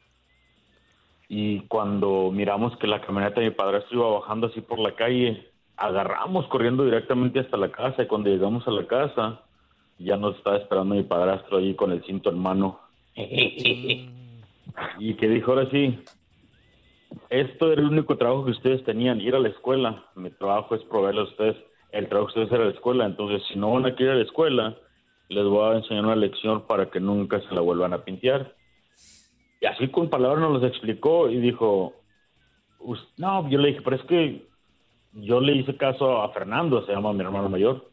Y 1.28 1.60
cuando 1.68 2.30
miramos 2.32 2.76
que 2.78 2.86
la 2.86 3.02
camioneta 3.02 3.40
de 3.40 3.50
mi 3.50 3.54
padrastro 3.54 3.98
iba 3.98 4.20
bajando 4.20 4.46
así 4.46 4.62
por 4.62 4.78
la 4.78 4.94
calle, 4.94 5.50
agarramos 5.76 6.46
corriendo 6.46 6.82
directamente 6.84 7.40
hasta 7.40 7.58
la 7.58 7.70
casa. 7.70 8.02
Y 8.02 8.06
cuando 8.06 8.30
llegamos 8.30 8.66
a 8.66 8.70
la 8.70 8.86
casa, 8.86 9.42
ya 9.98 10.16
nos 10.16 10.36
estaba 10.36 10.56
esperando 10.56 10.94
mi 10.94 11.02
padrastro 11.02 11.58
ahí 11.58 11.74
con 11.74 11.92
el 11.92 12.02
cinto 12.04 12.30
en 12.30 12.38
mano. 12.38 12.80
y 14.98 15.14
que 15.14 15.28
dijo, 15.28 15.52
ahora 15.52 15.68
sí, 15.70 15.98
esto 17.30 17.72
era 17.72 17.80
el 17.80 17.88
único 17.88 18.16
trabajo 18.16 18.44
que 18.44 18.52
ustedes 18.52 18.84
tenían, 18.84 19.20
ir 19.20 19.34
a 19.34 19.40
la 19.40 19.48
escuela. 19.48 20.04
Mi 20.14 20.30
trabajo 20.30 20.74
es 20.74 20.82
proveerle 20.84 21.22
a 21.22 21.24
ustedes 21.24 21.56
el 21.92 22.08
trabajo 22.08 22.32
que 22.32 22.40
ustedes 22.40 22.52
era 22.52 22.68
la 22.68 22.74
escuela. 22.74 23.06
Entonces, 23.06 23.42
si 23.48 23.58
no 23.58 23.72
van 23.72 23.86
a 23.86 23.88
ir 23.90 24.10
a 24.10 24.14
la 24.14 24.22
escuela, 24.22 24.76
les 25.28 25.44
voy 25.44 25.72
a 25.72 25.76
enseñar 25.78 26.04
una 26.04 26.16
lección 26.16 26.66
para 26.66 26.90
que 26.90 27.00
nunca 27.00 27.40
se 27.40 27.54
la 27.54 27.60
vuelvan 27.60 27.92
a 27.92 28.04
pintear. 28.04 28.54
Y 29.60 29.66
así 29.66 29.88
con 29.88 30.10
palabras 30.10 30.40
nos 30.40 30.60
los 30.60 30.70
explicó 30.70 31.30
y 31.30 31.38
dijo, 31.38 31.94
"Us- 32.80 33.08
no, 33.16 33.48
yo 33.48 33.58
le 33.58 33.68
dije, 33.68 33.82
pero 33.82 33.96
es 33.96 34.02
que 34.02 34.46
yo 35.12 35.40
le 35.40 35.54
hice 35.54 35.76
caso 35.76 36.22
a 36.22 36.32
Fernando, 36.32 36.84
se 36.84 36.92
llama 36.92 37.12
mi 37.12 37.20
hermano 37.20 37.48
mayor. 37.48 37.90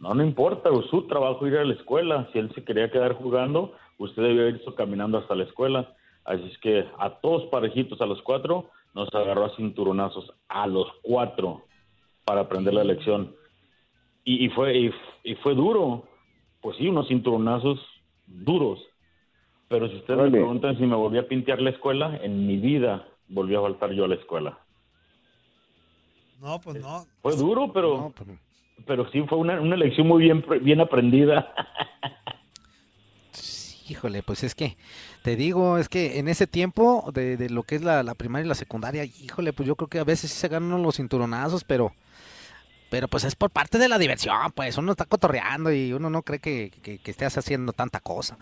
No, 0.00 0.14
no 0.14 0.22
importa, 0.22 0.70
su 0.90 1.06
trabajo 1.06 1.46
ir 1.46 1.56
a 1.56 1.64
la 1.64 1.74
escuela. 1.74 2.28
Si 2.32 2.38
él 2.38 2.52
se 2.54 2.64
quería 2.64 2.90
quedar 2.90 3.14
jugando, 3.14 3.72
usted 3.98 4.22
debió 4.22 4.48
irse 4.48 4.72
caminando 4.74 5.18
hasta 5.18 5.34
la 5.34 5.44
escuela. 5.44 5.96
Así 6.28 6.44
es 6.44 6.58
que 6.58 6.84
a 6.98 7.08
todos 7.20 7.44
parejitos, 7.46 7.98
a 8.02 8.06
los 8.06 8.20
cuatro, 8.20 8.68
nos 8.94 9.08
agarró 9.14 9.46
a 9.46 9.56
cinturonazos, 9.56 10.30
a 10.48 10.66
los 10.66 10.86
cuatro, 11.00 11.62
para 12.26 12.42
aprender 12.42 12.74
la 12.74 12.84
lección. 12.84 13.34
Y, 14.24 14.44
y 14.44 14.50
fue, 14.50 14.76
y, 14.76 14.90
y 15.24 15.34
fue 15.36 15.54
duro, 15.54 16.06
pues 16.60 16.76
sí, 16.76 16.86
unos 16.86 17.08
cinturonazos 17.08 17.80
duros. 18.26 18.78
Pero 19.68 19.88
si 19.88 19.96
ustedes 19.96 20.20
me 20.20 20.30
preguntan 20.30 20.76
si 20.76 20.84
me 20.84 20.96
volví 20.96 21.16
a 21.16 21.26
pintear 21.26 21.62
la 21.62 21.70
escuela, 21.70 22.18
en 22.22 22.46
mi 22.46 22.58
vida 22.58 23.08
volví 23.28 23.54
a 23.54 23.62
faltar 23.62 23.92
yo 23.92 24.04
a 24.04 24.08
la 24.08 24.16
escuela. 24.16 24.58
No, 26.42 26.60
pues 26.60 26.78
no. 26.78 27.06
Fue 27.22 27.36
duro, 27.36 27.72
pero, 27.72 27.96
No, 27.96 28.12
pues, 28.14 28.28
pero 28.86 29.10
sí 29.12 29.22
fue 29.22 29.38
una, 29.38 29.58
una 29.62 29.76
lección 29.76 30.06
muy 30.06 30.24
bien, 30.24 30.42
pre- 30.42 30.58
bien 30.58 30.82
aprendida. 30.82 31.54
Híjole, 33.88 34.22
pues 34.22 34.44
es 34.44 34.54
que 34.54 34.76
te 35.22 35.34
digo, 35.36 35.78
es 35.78 35.88
que 35.88 36.18
en 36.18 36.28
ese 36.28 36.46
tiempo 36.46 37.10
de, 37.14 37.36
de 37.36 37.48
lo 37.48 37.62
que 37.62 37.76
es 37.76 37.82
la, 37.82 38.02
la 38.02 38.14
primaria 38.14 38.44
y 38.44 38.48
la 38.48 38.54
secundaria, 38.54 39.04
híjole, 39.04 39.52
pues 39.52 39.66
yo 39.66 39.76
creo 39.76 39.88
que 39.88 39.98
a 39.98 40.04
veces 40.04 40.30
sí 40.30 40.38
se 40.38 40.48
ganan 40.48 40.82
los 40.82 40.96
cinturonazos, 40.96 41.64
pero 41.64 41.92
pero 42.90 43.08
pues 43.08 43.24
es 43.24 43.36
por 43.36 43.50
parte 43.50 43.78
de 43.78 43.88
la 43.88 43.98
diversión, 43.98 44.52
pues 44.54 44.78
uno 44.78 44.92
está 44.92 45.04
cotorreando 45.06 45.72
y 45.72 45.92
uno 45.92 46.10
no 46.10 46.22
cree 46.22 46.40
que, 46.40 46.70
que, 46.82 46.98
que 47.00 47.10
estés 47.10 47.36
haciendo 47.38 47.72
tanta 47.72 48.00
cosa. 48.00 48.38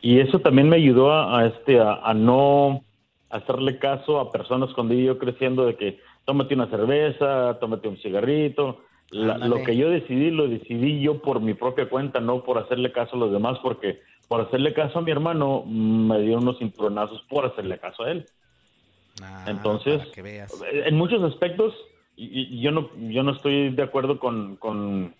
Y 0.00 0.20
eso 0.20 0.40
también 0.40 0.68
me 0.68 0.76
ayudó 0.76 1.12
a, 1.12 1.40
a, 1.40 1.46
este 1.46 1.80
a, 1.80 1.94
a 2.04 2.14
no 2.14 2.84
hacerle 3.30 3.78
caso 3.78 4.20
a 4.20 4.32
personas 4.32 4.70
cuando 4.74 4.94
yo 4.94 5.18
creciendo 5.18 5.66
de 5.66 5.76
que 5.76 5.98
tómate 6.24 6.54
una 6.54 6.70
cerveza, 6.70 7.58
tómate 7.60 7.88
un 7.88 7.98
cigarrito. 7.98 8.80
La- 9.10 9.38
lo 9.38 9.62
que 9.62 9.76
yo 9.76 9.90
decidí, 9.90 10.30
lo 10.30 10.48
decidí 10.48 11.00
yo 11.00 11.20
por 11.22 11.40
mi 11.40 11.54
propia 11.54 11.88
cuenta, 11.88 12.20
no 12.20 12.44
por 12.44 12.58
hacerle 12.58 12.92
caso 12.92 13.16
a 13.16 13.18
los 13.18 13.32
demás, 13.32 13.58
porque 13.62 14.00
por 14.28 14.42
hacerle 14.42 14.74
caso 14.74 14.98
a 14.98 15.02
mi 15.02 15.10
hermano 15.10 15.64
me 15.66 16.20
dieron 16.20 16.42
unos 16.42 16.58
cinturonazos 16.58 17.22
por 17.28 17.46
hacerle 17.46 17.78
caso 17.78 18.04
a 18.04 18.10
él. 18.12 18.26
Ah, 19.22 19.44
Entonces, 19.48 19.98
para 19.98 20.12
que 20.12 20.22
veas. 20.22 20.52
en 20.72 20.94
muchos 20.96 21.22
aspectos, 21.22 21.74
y- 22.16 22.56
y 22.58 22.60
yo 22.60 22.70
no, 22.70 22.90
yo 23.10 23.22
no 23.22 23.32
estoy 23.32 23.70
de 23.70 23.82
acuerdo 23.82 24.18
con, 24.18 24.56
con, 24.56 25.14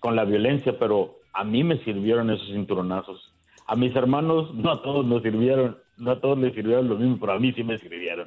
con 0.00 0.16
la 0.16 0.24
violencia, 0.24 0.78
pero 0.78 1.16
a 1.32 1.44
mí 1.44 1.62
me 1.62 1.82
sirvieron 1.84 2.30
esos 2.30 2.48
cinturonazos. 2.48 3.32
A 3.66 3.76
mis 3.76 3.94
hermanos, 3.96 4.54
no 4.54 4.70
a 4.72 4.82
todos 4.82 5.04
nos 5.06 5.22
sirvieron, 5.22 5.78
no 5.96 6.10
a 6.12 6.20
todos 6.20 6.38
les 6.38 6.54
sirvieron 6.54 6.88
lo 6.88 6.96
mismo, 6.96 7.18
pero 7.20 7.32
a 7.32 7.38
mí 7.38 7.52
sí 7.52 7.62
me 7.64 7.78
sirvieron. 7.78 8.26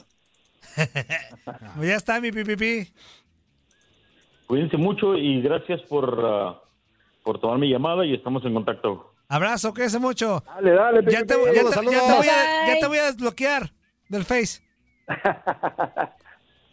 Pues 1.75 1.89
ya 1.89 1.95
está, 1.95 2.19
mi 2.19 2.31
pipipi. 2.31 2.87
Cuídense 4.47 4.77
mucho 4.77 5.15
y 5.15 5.41
gracias 5.41 5.81
por, 5.83 6.19
ah, 6.23 6.59
por 7.23 7.39
tomar 7.39 7.59
mi 7.59 7.69
llamada 7.69 8.05
y 8.05 8.13
estamos 8.13 8.43
en 8.45 8.53
contacto. 8.53 9.13
Abrazo, 9.29 9.73
cuídense 9.73 9.99
mucho. 9.99 10.43
Dale, 10.45 10.71
dale, 10.71 11.11
Ya 11.11 11.25
te, 11.25 11.35
ya 11.53 11.53
te- 11.53 11.53
ya 11.53 11.71
te 11.71 11.81
voy 11.81 12.27
a, 12.29 12.67
ya 12.67 12.79
te 12.79 12.87
voy 12.87 12.97
a 12.97 13.05
desbloquear 13.05 13.71
del 14.09 14.25
Face. 14.25 14.61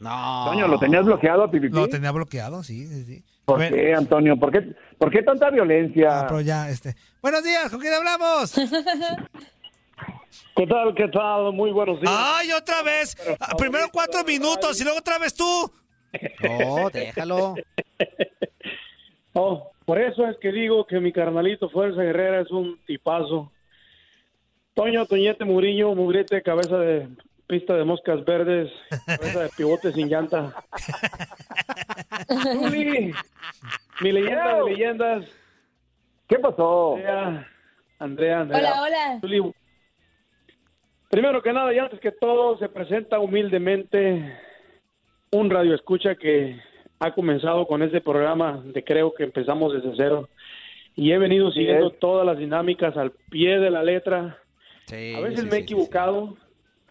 No. 0.00 0.44
Toño, 0.50 0.68
¿lo 0.68 0.78
tenías 0.78 1.04
bloqueado 1.06 1.44
a 1.44 1.50
Pipi? 1.50 1.68
Lo 1.70 1.88
tenía 1.88 2.10
bloqueado, 2.10 2.62
sí, 2.62 2.86
sí, 2.88 3.04
sí. 3.04 3.24
¿Por 3.46 3.58
qué, 3.68 3.94
Antonio? 3.94 4.36
¿Por 4.38 4.50
qué, 4.52 4.74
¿Por 4.98 5.10
qué 5.10 5.22
tanta 5.22 5.48
violencia? 5.50 6.20
Ah, 6.20 6.26
pero 6.28 6.40
ya, 6.42 6.68
este. 6.68 6.94
Buenos 7.22 7.42
días, 7.42 7.70
¿con 7.70 7.80
quién 7.80 7.94
hablamos? 7.94 8.52
¿Qué 10.56 10.66
tal? 10.66 10.94
¿Qué 10.94 11.08
tal? 11.08 11.52
Muy 11.54 11.70
buenos 11.70 12.00
días. 12.00 12.12
¡Ay, 12.14 12.52
otra 12.52 12.82
vez! 12.82 13.16
Ah, 13.40 13.54
Primero 13.56 13.86
cuatro 13.90 14.22
minutos 14.24 14.78
y 14.80 14.84
luego 14.84 14.98
otra 14.98 15.18
vez 15.18 15.32
tú. 15.34 15.72
No, 16.42 16.90
déjalo. 16.90 17.54
Oh, 19.32 19.72
por 19.84 20.00
eso 20.00 20.26
es 20.26 20.36
que 20.38 20.52
digo 20.52 20.86
que 20.86 21.00
mi 21.00 21.12
carnalito 21.12 21.68
Fuerza 21.68 22.02
Guerrera 22.02 22.40
es 22.40 22.50
un 22.50 22.78
tipazo. 22.86 23.52
Toño, 24.74 25.06
Toñete, 25.06 25.44
Murillo, 25.44 25.94
Mugrete, 25.94 26.42
cabeza 26.42 26.78
de 26.78 27.08
pista 27.46 27.74
de 27.74 27.84
moscas 27.84 28.24
verdes, 28.24 28.72
cabeza 29.06 29.44
de 29.44 29.50
pivote 29.56 29.92
sin 29.92 30.08
llanta. 30.08 30.54
Zuli, 32.68 33.12
mi 34.00 34.12
leyenda 34.12 34.56
de 34.56 34.64
leyendas. 34.64 35.24
¿Qué 36.26 36.38
pasó? 36.38 36.94
Andrea, 36.96 37.46
Andrea, 37.98 38.40
Andrea. 38.40 38.80
Hola, 38.82 39.20
hola. 39.20 39.52
Primero 41.10 41.42
que 41.42 41.52
nada 41.52 41.72
y 41.72 41.78
antes 41.78 42.00
que 42.00 42.10
todo, 42.10 42.58
se 42.58 42.68
presenta 42.68 43.20
humildemente 43.20 44.36
un 45.30 45.50
radio 45.50 45.74
escucha 45.74 46.14
que 46.16 46.58
ha 47.04 47.14
comenzado 47.14 47.66
con 47.66 47.82
este 47.82 48.00
programa 48.00 48.62
de 48.64 48.82
creo 48.82 49.14
que 49.14 49.24
empezamos 49.24 49.72
desde 49.72 49.94
cero 49.96 50.28
y 50.96 51.12
he 51.12 51.18
venido 51.18 51.50
siguiendo 51.52 51.88
es. 51.88 51.98
todas 51.98 52.24
las 52.26 52.38
dinámicas 52.38 52.96
al 52.96 53.12
pie 53.30 53.58
de 53.58 53.70
la 53.70 53.82
letra. 53.82 54.38
Sí, 54.86 55.14
A 55.14 55.20
veces 55.20 55.40
sí, 55.40 55.46
me 55.46 55.56
he 55.56 55.58
sí, 55.58 55.64
equivocado, 55.64 56.36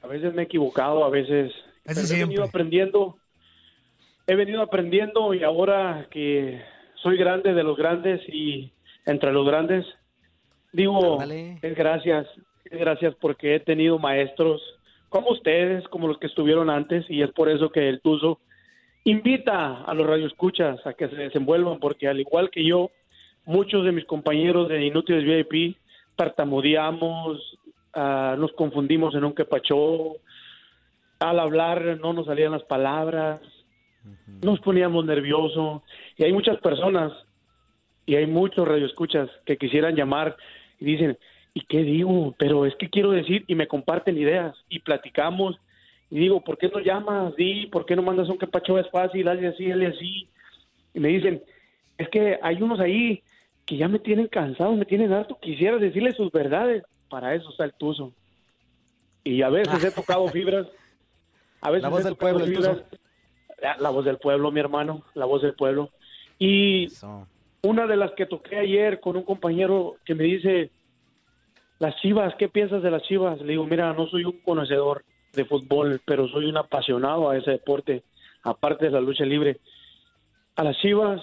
a 0.02 0.08
veces 0.08 0.34
me 0.34 0.44
he 0.44 0.46
equivocado, 0.46 1.04
a 1.04 1.10
veces 1.10 1.52
pero 1.84 2.00
he 2.02 2.04
siempre. 2.04 2.28
venido 2.28 2.44
aprendiendo, 2.44 3.18
he 4.28 4.36
venido 4.36 4.62
aprendiendo 4.62 5.34
y 5.34 5.44
ahora 5.44 6.08
que 6.12 6.62
soy 6.96 7.18
grande 7.18 7.54
de 7.54 7.64
los 7.64 7.78
grandes 7.78 8.22
y 8.30 8.72
entre 9.06 9.32
los 9.32 9.46
grandes, 9.46 9.86
digo, 10.72 11.18
es 11.62 11.76
gracias, 11.76 12.28
es 12.66 12.80
gracias 12.80 13.16
porque 13.16 13.56
he 13.56 13.60
tenido 13.60 14.00
maestros 14.00 14.62
como 15.10 15.30
ustedes, 15.32 15.88
como 15.90 16.08
los 16.08 16.18
que 16.18 16.28
estuvieron 16.28 16.70
antes 16.70 17.06
y 17.10 17.22
es 17.22 17.32
por 17.32 17.50
eso 17.50 17.70
que 17.70 17.88
el 17.90 18.02
Tuzo 18.02 18.40
invita 19.06 19.84
a 19.84 19.94
los 19.94 20.08
radioescuchas 20.08 20.86
a 20.86 20.94
que 20.94 21.10
se 21.10 21.16
desenvuelvan 21.16 21.80
porque 21.80 22.08
al 22.08 22.20
igual 22.20 22.50
que 22.50 22.66
yo, 22.66 22.92
muchos 23.46 23.84
de 23.86 23.92
mis 23.92 24.06
compañeros 24.06 24.70
de 24.70 24.86
Inútiles 24.86 25.26
VIP 25.26 25.78
tartamudeamos, 26.16 27.58
ah, 27.94 28.36
nos 28.38 28.54
confundimos 28.54 29.16
en 29.16 29.26
un 29.26 29.34
quepachó, 29.34 30.18
al 31.20 31.40
hablar 31.40 32.00
no 32.00 32.14
nos 32.14 32.26
salían 32.26 32.52
las 32.52 32.64
palabras, 32.64 33.42
nos 34.44 34.60
poníamos 34.60 35.06
nerviosos 35.06 35.82
y 36.18 36.24
hay 36.24 36.34
muchas 36.34 36.58
personas 36.60 37.12
y 38.06 38.16
hay 38.16 38.28
muchos 38.28 38.68
radioescuchas 38.68 39.30
que 39.46 39.58
quisieran 39.58 39.96
llamar 39.96 40.36
y 40.80 40.86
dicen, 40.86 41.18
¿y 41.54 41.62
qué 41.62 41.84
digo? 41.84 42.36
Pero 42.38 42.66
es 42.66 42.76
que 42.76 42.90
quiero 42.90 43.12
decir 43.12 43.46
y 43.48 43.56
me 43.56 43.68
comparten 43.68 44.18
ideas 44.18 44.56
y 44.70 44.80
platicamos 44.80 45.58
y 46.14 46.20
digo, 46.20 46.42
¿por 46.42 46.60
qué 46.60 46.70
no 46.70 46.80
llamas? 46.80 47.36
Di, 47.36 47.66
¿por 47.66 47.88
qué 47.88 47.96
no 47.96 48.04
mandas 48.04 48.30
un 48.30 48.38
quepacho? 48.38 48.78
Es 48.78 48.88
fácil, 48.92 49.28
hazle 49.28 49.48
así, 49.48 49.72
hazle 49.72 49.88
así. 49.88 50.30
Y 50.94 51.00
me 51.00 51.08
dicen, 51.08 51.42
es 51.98 52.08
que 52.10 52.38
hay 52.40 52.62
unos 52.62 52.80
ahí 52.80 53.24
que 53.66 53.78
ya 53.78 53.88
me 53.88 53.98
tienen 53.98 54.28
cansado, 54.28 54.74
me 54.74 54.86
tienen 54.86 55.12
harto, 55.12 55.40
quisiera 55.42 55.80
decirles 55.80 56.16
sus 56.16 56.32
verdades. 56.32 56.84
Para 57.10 57.34
eso 57.34 57.50
está 57.50 57.64
el 57.66 57.74
tuzo. 57.74 58.14
Y 59.24 59.42
a 59.42 59.50
veces 59.50 59.84
he 59.84 59.90
tocado 59.90 60.28
fibras. 60.28 60.68
A 61.62 61.72
veces 61.72 61.82
La 61.82 61.90
voz 61.90 62.02
he 62.02 62.04
del 62.04 62.14
tocado 62.14 62.38
pueblo, 62.38 62.46
fibras. 62.46 62.84
La, 63.60 63.78
la 63.80 63.90
voz 63.90 64.06
del 64.06 64.18
pueblo, 64.20 64.52
mi 64.52 64.60
hermano, 64.60 65.02
la 65.16 65.26
voz 65.26 65.42
del 65.42 65.56
pueblo. 65.56 65.90
Y 66.38 66.86
Eso. 66.86 67.28
una 67.64 67.88
de 67.88 67.98
las 67.98 68.12
que 68.12 68.28
toqué 68.28 68.58
ayer 68.58 69.00
con 69.00 69.18
un 69.18 69.24
compañero 69.24 69.96
que 70.06 70.14
me 70.14 70.26
dice, 70.26 70.70
las 71.80 71.96
chivas, 72.02 72.36
¿qué 72.38 72.50
piensas 72.50 72.84
de 72.84 72.92
las 72.92 73.02
chivas? 73.02 73.42
Le 73.42 73.54
digo, 73.54 73.66
mira, 73.66 73.92
no 73.94 74.06
soy 74.06 74.26
un 74.26 74.40
conocedor 74.44 75.04
de 75.34 75.46
fútbol, 75.46 76.00
pero 76.06 76.28
soy 76.28 76.46
un 76.46 76.58
apasionado 76.58 77.30
a 77.30 77.38
ese 77.38 77.52
deporte, 77.52 78.04
aparte 78.44 78.86
de 78.86 78.92
la 78.92 79.02
lucha 79.02 79.26
libre. 79.26 79.58
A 80.56 80.64
las 80.64 80.78
chivas 80.78 81.22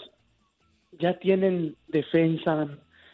ya 0.99 1.19
tienen 1.19 1.77
defensa, 1.89 2.69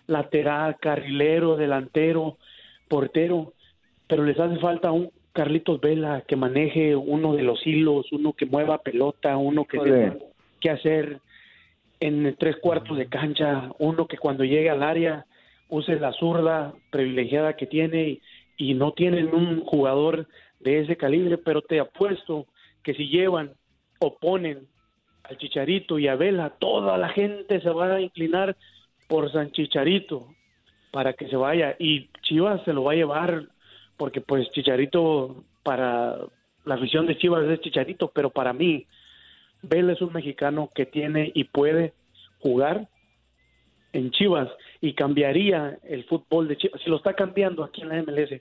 lateral, 0.06 0.76
carrilero, 0.80 1.56
delantero, 1.56 2.38
portero, 2.88 3.52
pero 4.06 4.24
les 4.24 4.38
hace 4.38 4.58
falta 4.58 4.90
un 4.92 5.10
Carlitos 5.32 5.82
Vela 5.82 6.24
que 6.26 6.34
maneje 6.34 6.96
uno 6.96 7.34
de 7.34 7.42
los 7.42 7.66
hilos, 7.66 8.10
uno 8.10 8.32
que 8.32 8.46
mueva 8.46 8.78
pelota, 8.78 9.36
uno 9.36 9.66
que 9.66 9.78
sepa 9.78 10.16
qué 10.60 10.70
hacer 10.70 11.20
en 12.00 12.34
tres 12.38 12.56
cuartos 12.56 12.96
de 12.96 13.06
cancha, 13.06 13.70
uno 13.78 14.06
que 14.06 14.16
cuando 14.16 14.44
llegue 14.44 14.70
al 14.70 14.82
área 14.82 15.26
use 15.68 16.00
la 16.00 16.12
zurda 16.12 16.72
privilegiada 16.90 17.54
que 17.54 17.66
tiene 17.66 18.08
y, 18.08 18.22
y 18.56 18.74
no 18.74 18.92
tienen 18.92 19.34
un 19.34 19.60
jugador 19.60 20.26
de 20.60 20.80
ese 20.80 20.96
calibre, 20.96 21.38
pero 21.38 21.62
te 21.62 21.80
apuesto 21.80 22.46
que 22.82 22.94
si 22.94 23.08
llevan 23.08 23.52
o 23.98 24.16
ponen 24.18 24.66
al 25.24 25.38
Chicharito 25.38 25.98
y 25.98 26.08
a 26.08 26.16
Vela, 26.16 26.50
toda 26.58 26.96
la 26.96 27.08
gente 27.08 27.60
se 27.60 27.70
va 27.70 27.94
a 27.94 28.00
inclinar 28.00 28.56
por 29.08 29.30
San 29.32 29.50
Chicharito 29.52 30.28
para 30.92 31.12
que 31.12 31.28
se 31.28 31.36
vaya 31.36 31.76
y 31.78 32.08
Chivas 32.22 32.62
se 32.64 32.72
lo 32.72 32.84
va 32.84 32.92
a 32.92 32.96
llevar 32.96 33.44
porque 33.96 34.20
pues 34.20 34.50
Chicharito 34.52 35.44
para 35.62 36.16
la 36.64 36.74
afición 36.74 37.06
de 37.06 37.16
Chivas 37.16 37.44
es 37.48 37.60
Chicharito, 37.60 38.10
pero 38.14 38.30
para 38.30 38.52
mí 38.52 38.86
Vela 39.62 39.92
es 39.92 40.02
un 40.02 40.12
mexicano 40.12 40.70
que 40.74 40.86
tiene 40.86 41.32
y 41.34 41.44
puede 41.44 41.92
jugar 42.40 42.88
en 43.92 44.10
Chivas 44.10 44.48
y 44.80 44.92
cambiaría 44.92 45.78
el 45.84 46.04
fútbol 46.04 46.48
de 46.48 46.56
Chivas, 46.56 46.80
si 46.82 46.90
lo 46.90 46.96
está 46.96 47.14
cambiando 47.14 47.64
aquí 47.64 47.82
en 47.82 47.88
la 47.88 48.02
MLS. 48.02 48.40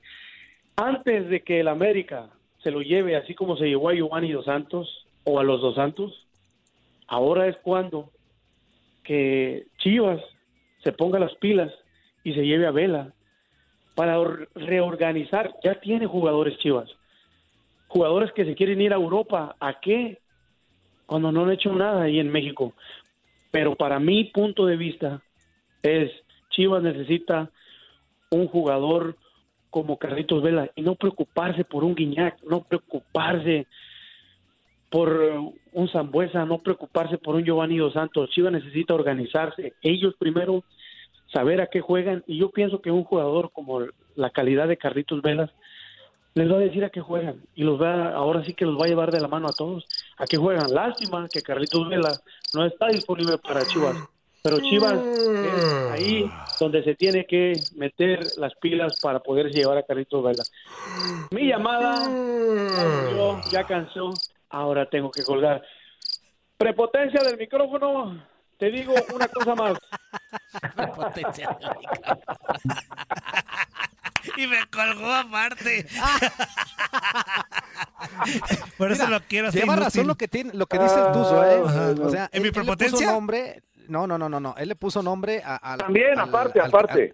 Antes 0.78 1.30
de 1.30 1.42
que 1.42 1.62
el 1.62 1.68
América 1.68 2.30
se 2.62 2.72
lo 2.72 2.82
lleve 2.82 3.16
así 3.16 3.34
como 3.34 3.56
se 3.58 3.68
llevó 3.68 3.90
a 3.90 3.94
Giovanni 3.94 4.32
Dos 4.32 4.46
Santos 4.46 5.08
o 5.24 5.40
a 5.40 5.44
los 5.44 5.62
Dos 5.62 5.76
Santos, 5.76 6.28
ahora 7.08 7.48
es 7.48 7.56
cuando 7.58 8.12
que 9.04 9.68
Chivas 9.78 10.22
se 10.84 10.92
ponga 10.92 11.20
las 11.20 11.34
pilas 11.36 11.72
y 12.24 12.34
se 12.34 12.46
lleve 12.46 12.66
a 12.68 12.72
Vela 12.72 13.14
para 13.96 14.20
or- 14.20 14.50
reorganizar. 14.56 15.54
Ya 15.64 15.80
tiene 15.80 16.08
jugadores 16.08 16.58
Chivas. 16.58 16.90
Jugadores 17.88 18.32
que 18.34 18.46
se 18.46 18.56
quieren 18.56 18.82
ir 18.82 18.92
a 18.92 18.98
Europa. 18.98 19.56
¿A 19.60 19.80
qué? 19.80 20.20
Cuando 21.06 21.32
no 21.32 21.44
han 21.44 21.52
hecho 21.52 21.72
nada 21.72 22.04
ahí 22.04 22.20
en 22.20 22.32
México. 22.32 22.74
Pero 23.52 23.76
para 23.76 24.00
mi 24.00 24.26
punto 24.26 24.66
de 24.66 24.76
vista 24.76 25.22
es 25.84 26.12
Chivas 26.50 26.84
necesita 26.84 27.50
un 28.32 28.48
jugador 28.48 29.16
como 29.76 29.98
Carlitos 29.98 30.42
Vela 30.42 30.72
y 30.74 30.84
no 30.84 30.96
preocuparse 30.96 31.66
por 31.66 31.84
un 31.84 31.96
Guiñac, 31.96 32.42
no 32.44 32.64
preocuparse 32.64 33.68
por 34.90 35.22
eh, 35.22 35.38
un 35.74 35.90
Zambuesa, 35.90 36.46
no 36.46 36.60
preocuparse 36.60 37.18
por 37.18 37.36
un 37.36 37.44
Giovanni 37.44 37.78
Dos 37.78 37.92
Santos. 37.92 38.30
Chivas 38.30 38.54
necesita 38.54 38.94
organizarse. 38.94 39.74
Ellos 39.82 40.16
primero 40.18 40.64
saber 41.34 41.60
a 41.60 41.68
qué 41.68 41.82
juegan 41.82 42.24
y 42.26 42.38
yo 42.38 42.52
pienso 42.52 42.82
que 42.82 42.90
un 42.90 43.04
jugador 43.04 43.52
como 43.52 43.82
la 44.16 44.30
calidad 44.30 44.70
de 44.70 44.78
Carlitos 44.78 45.22
Velas 45.22 45.52
les 46.36 46.50
va 46.50 46.56
a 46.56 46.60
decir 46.60 46.86
a 46.86 46.90
qué 46.90 47.02
juegan 47.02 47.42
y 47.54 47.64
los 47.66 47.78
va 47.82 48.14
ahora 48.14 48.46
sí 48.46 48.54
que 48.54 48.64
los 48.64 48.80
va 48.80 48.86
a 48.86 48.88
llevar 48.88 49.12
de 49.12 49.20
la 49.20 49.28
mano 49.28 49.48
a 49.48 49.54
todos 49.54 49.86
a 50.18 50.26
qué 50.26 50.38
juegan 50.38 50.74
lástima 50.74 51.28
que 51.30 51.42
Carlitos 51.42 51.90
Vela 51.90 52.14
no 52.54 52.66
está 52.66 52.88
disponible 52.88 53.38
para 53.40 53.66
Chivas 53.66 53.98
pero 54.46 54.60
Chivas 54.60 54.94
es 54.94 55.92
ahí 55.92 56.32
donde 56.60 56.84
se 56.84 56.94
tiene 56.94 57.26
que 57.26 57.54
meter 57.76 58.20
las 58.38 58.54
pilas 58.62 58.96
para 59.02 59.20
poder 59.20 59.48
llevar 59.48 59.80
a 59.80 59.84
Carlitos 59.84 60.24
Vela 60.24 60.44
mi 61.32 61.48
llamada 61.48 61.96
yo 63.12 63.42
ya 63.52 63.64
cansó 63.66 64.14
ahora 64.50 64.88
tengo 64.88 65.10
que 65.10 65.24
colgar 65.24 65.64
prepotencia 66.58 67.22
del 67.24 67.38
micrófono 67.38 68.24
te 68.60 68.70
digo 68.70 68.94
una 69.14 69.28
cosa 69.28 69.56
más 69.56 69.78
Y 74.38 74.48
me 74.48 74.58
colgó 74.72 75.14
aparte. 75.14 75.86
Por 78.78 78.92
eso 78.92 79.06
Mira, 79.06 79.20
lo 79.20 79.26
quiero 79.26 79.48
hacer. 79.50 79.62
Lleva 79.62 79.76
razón 79.76 80.08
lo 80.08 80.16
que 80.16 80.28
tiene, 80.28 80.52
lo 80.54 80.66
que 80.66 80.80
dice 80.80 80.96
el 81.00 81.12
Tuzo, 81.14 81.46
¿eh? 81.46 81.62
Ajá. 81.66 81.94
O 82.02 82.10
sea, 82.10 82.30
¿En 82.32 82.42
mi 82.42 82.50
él- 82.50 82.54
él 82.56 82.62
le 82.62 82.64
puso 82.64 82.76
prepotencia? 82.76 83.12
nombre, 83.12 83.62
no, 83.90 84.08
no, 84.08 84.18
no, 84.18 84.30
no, 84.30 84.40
no. 84.40 84.56
Él 84.58 84.70
le 84.70 84.76
puso 84.76 85.02
nombre 85.02 85.42
a, 85.46 85.78
También, 85.78 86.18
al- 86.20 86.30
aparte, 86.30 86.60
al- 86.60 86.68
aparte. 86.68 87.14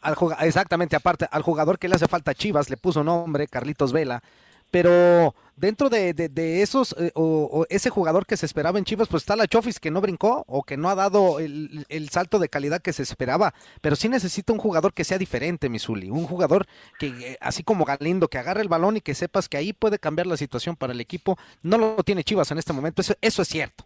al- 0.00 0.16
exactamente, 0.46 0.96
aparte, 0.96 1.26
al 1.30 1.42
jugador 1.42 1.78
que 1.78 1.88
le 1.88 1.94
hace 1.96 2.08
falta 2.08 2.32
a 2.32 2.34
Chivas, 2.34 2.68
le 2.70 2.76
puso 2.76 3.02
nombre, 3.04 3.46
Carlitos 3.48 3.92
Vela. 3.92 4.22
Pero 4.70 5.36
dentro 5.54 5.88
de, 5.88 6.14
de- 6.14 6.28
de 6.28 6.60
esos, 6.62 6.96
eh, 6.98 7.12
o, 7.14 7.22
o 7.52 7.66
ese 7.68 7.90
jugador 7.90 8.26
que 8.26 8.36
se 8.36 8.44
esperaba 8.44 8.76
en 8.76 8.84
Chivas, 8.84 9.06
pues 9.06 9.22
está 9.22 9.36
la 9.36 9.46
Chofis 9.46 9.78
que 9.78 9.92
no 9.92 10.00
brincó 10.00 10.42
o 10.48 10.64
que 10.64 10.76
no 10.76 10.90
ha 10.90 10.96
dado 10.96 11.38
el, 11.38 11.86
el 11.88 12.08
salto 12.08 12.40
de 12.40 12.48
calidad 12.48 12.82
que 12.82 12.92
se 12.92 13.04
esperaba. 13.04 13.54
Pero 13.80 13.94
sí 13.94 14.08
necesita 14.08 14.52
un 14.52 14.58
jugador 14.58 14.92
que 14.92 15.04
sea 15.04 15.16
diferente, 15.16 15.68
Misuli. 15.68 16.10
Un 16.10 16.26
jugador 16.26 16.66
que, 16.98 17.06
eh, 17.06 17.38
así 17.40 17.62
como 17.62 17.84
Galindo, 17.84 18.26
que 18.26 18.38
agarre 18.38 18.62
el 18.62 18.68
balón 18.68 18.96
y 18.96 19.00
que 19.00 19.14
sepas 19.14 19.48
que 19.48 19.58
ahí 19.58 19.72
puede 19.72 20.00
cambiar 20.00 20.26
la 20.26 20.36
situación 20.36 20.74
para 20.74 20.92
el 20.92 21.00
equipo. 21.00 21.38
No 21.62 21.78
lo 21.78 22.02
tiene 22.02 22.24
Chivas 22.24 22.50
en 22.50 22.58
este 22.58 22.72
momento, 22.72 23.00
eso, 23.00 23.14
eso 23.20 23.42
es 23.42 23.48
cierto. 23.48 23.84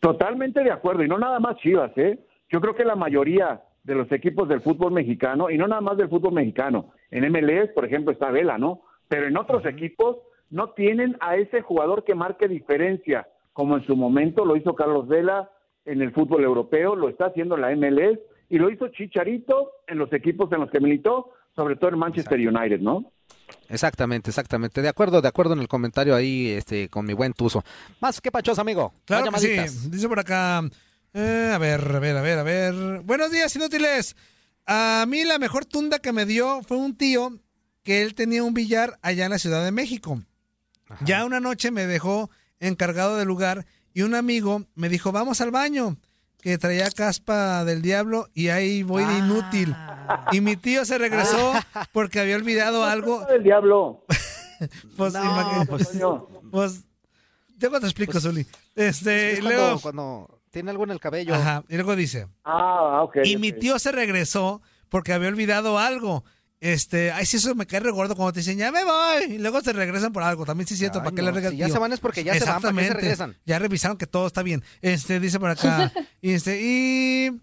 Totalmente 0.00 0.62
de 0.62 0.70
acuerdo, 0.70 1.02
y 1.02 1.08
no 1.08 1.18
nada 1.18 1.40
más 1.40 1.56
Chivas, 1.56 1.90
¿eh? 1.96 2.18
Yo 2.50 2.60
creo 2.60 2.74
que 2.74 2.84
la 2.84 2.96
mayoría 2.96 3.62
de 3.82 3.94
los 3.94 4.10
equipos 4.12 4.48
del 4.48 4.60
fútbol 4.60 4.92
mexicano, 4.92 5.50
y 5.50 5.58
no 5.58 5.66
nada 5.66 5.80
más 5.80 5.96
del 5.96 6.08
fútbol 6.08 6.34
mexicano, 6.34 6.92
en 7.10 7.30
MLS, 7.32 7.70
por 7.74 7.84
ejemplo, 7.84 8.12
está 8.12 8.30
Vela, 8.30 8.58
¿no? 8.58 8.82
Pero 9.08 9.26
en 9.26 9.36
otros 9.36 9.64
equipos 9.66 10.18
no 10.50 10.70
tienen 10.70 11.16
a 11.20 11.36
ese 11.36 11.62
jugador 11.62 12.04
que 12.04 12.14
marque 12.14 12.48
diferencia, 12.48 13.28
como 13.52 13.76
en 13.76 13.84
su 13.84 13.96
momento 13.96 14.44
lo 14.44 14.56
hizo 14.56 14.74
Carlos 14.74 15.08
Vela 15.08 15.50
en 15.84 16.00
el 16.00 16.12
fútbol 16.12 16.44
europeo, 16.44 16.94
lo 16.94 17.08
está 17.08 17.26
haciendo 17.26 17.56
en 17.56 17.62
la 17.62 17.74
MLS, 17.74 18.18
y 18.48 18.58
lo 18.58 18.70
hizo 18.70 18.88
Chicharito 18.88 19.72
en 19.86 19.98
los 19.98 20.12
equipos 20.12 20.50
en 20.52 20.60
los 20.60 20.70
que 20.70 20.80
militó, 20.80 21.32
sobre 21.56 21.76
todo 21.76 21.90
en 21.90 21.98
Manchester 21.98 22.38
United, 22.38 22.80
¿no? 22.80 23.10
Exactamente, 23.68 24.30
exactamente. 24.30 24.80
De 24.80 24.88
acuerdo, 24.88 25.20
de 25.20 25.28
acuerdo 25.28 25.52
en 25.52 25.60
el 25.60 25.68
comentario 25.68 26.14
ahí 26.14 26.48
este, 26.50 26.88
con 26.88 27.04
mi 27.04 27.12
buen 27.12 27.32
Tuzo. 27.34 27.64
Más 28.00 28.20
que 28.20 28.32
pachos, 28.32 28.58
amigo. 28.58 28.94
Claro 29.04 29.30
que 29.30 29.40
sí. 29.40 29.88
Dice 29.90 30.08
por 30.08 30.18
acá. 30.20 30.62
eh, 31.12 31.52
a 31.54 31.58
ver, 31.58 31.96
a 31.96 31.98
ver, 31.98 32.16
a 32.16 32.22
ver, 32.22 32.38
a 32.38 32.42
ver. 32.42 32.74
Buenos 33.02 33.30
días, 33.30 33.54
inútiles. 33.56 34.16
A 34.66 35.04
mí 35.08 35.24
la 35.24 35.38
mejor 35.38 35.64
tunda 35.64 35.98
que 35.98 36.12
me 36.12 36.26
dio 36.26 36.62
fue 36.62 36.76
un 36.76 36.96
tío 36.96 37.38
que 37.82 38.02
él 38.02 38.14
tenía 38.14 38.42
un 38.42 38.54
billar 38.54 38.98
allá 39.02 39.24
en 39.24 39.30
la 39.30 39.38
Ciudad 39.38 39.64
de 39.64 39.72
México. 39.72 40.22
Ya 41.04 41.24
una 41.24 41.40
noche 41.40 41.70
me 41.70 41.86
dejó 41.86 42.30
encargado 42.60 43.16
del 43.16 43.28
lugar 43.28 43.66
y 43.92 44.02
un 44.02 44.14
amigo 44.14 44.66
me 44.74 44.88
dijo, 44.88 45.12
vamos 45.12 45.40
al 45.40 45.50
baño, 45.50 45.98
que 46.40 46.56
traía 46.58 46.90
caspa 46.90 47.64
del 47.64 47.82
diablo 47.82 48.28
y 48.34 48.48
ahí 48.48 48.82
voy 48.82 49.04
de 49.04 49.18
inútil. 49.18 49.74
Y 50.32 50.40
mi 50.40 50.56
tío 50.56 50.84
se 50.84 50.98
regresó 50.98 51.52
porque 51.92 52.20
había 52.20 52.36
olvidado 52.36 52.84
algo. 52.84 53.24
del 53.26 53.42
diablo. 53.42 54.04
pues, 54.96 55.12
No, 55.14 55.24
imagínate. 55.24 55.66
pues- 55.66 55.90
pues, 56.50 56.84
luego 57.60 57.80
te 57.80 57.86
explico, 57.86 58.20
Zuli. 58.20 58.46
Este, 58.74 59.32
Es 59.32 59.40
cuando, 59.40 59.56
luego, 59.58 59.80
cuando 59.80 60.40
tiene 60.50 60.70
algo 60.70 60.84
en 60.84 60.90
el 60.90 61.00
cabello. 61.00 61.34
Ajá, 61.34 61.64
y 61.68 61.74
luego 61.74 61.94
dice. 61.96 62.26
Ah, 62.44 63.02
ok. 63.02 63.16
Y 63.24 63.34
ok. 63.34 63.40
mi 63.40 63.52
tío 63.52 63.78
se 63.78 63.92
regresó 63.92 64.62
porque 64.88 65.12
había 65.12 65.28
olvidado 65.28 65.78
algo. 65.78 66.24
Este, 66.60 67.12
ay, 67.12 67.24
sí, 67.24 67.36
eso 67.36 67.54
me 67.54 67.66
cae 67.66 67.80
regordo 67.80 68.16
cuando 68.16 68.32
te 68.32 68.40
dicen, 68.40 68.58
ya 68.58 68.72
me 68.72 68.84
voy. 68.84 69.34
Y 69.34 69.38
luego 69.38 69.60
se 69.60 69.72
regresan 69.72 70.12
por 70.12 70.22
algo. 70.22 70.44
También 70.44 70.66
sí 70.66 70.74
es 70.74 70.80
cierto, 70.80 70.98
¿para 70.98 71.12
qué 71.12 71.22
no, 71.22 71.28
le 71.28 71.32
rega 71.32 71.48
el 71.48 71.54
si 71.54 71.58
ya 71.60 71.68
se 71.68 71.78
van 71.78 71.92
es 71.92 72.00
porque 72.00 72.24
ya 72.24 72.34
se 72.34 72.44
van, 72.44 72.60
¿para 72.60 72.74
qué 72.74 72.88
se 72.88 72.94
regresan? 72.94 73.36
Ya 73.46 73.58
revisaron 73.58 73.96
que 73.96 74.06
todo 74.06 74.26
está 74.26 74.42
bien. 74.42 74.64
Este, 74.82 75.20
dice 75.20 75.38
por 75.38 75.50
acá. 75.50 75.92
y 76.20 76.32
este, 76.32 76.60
y 76.60 77.40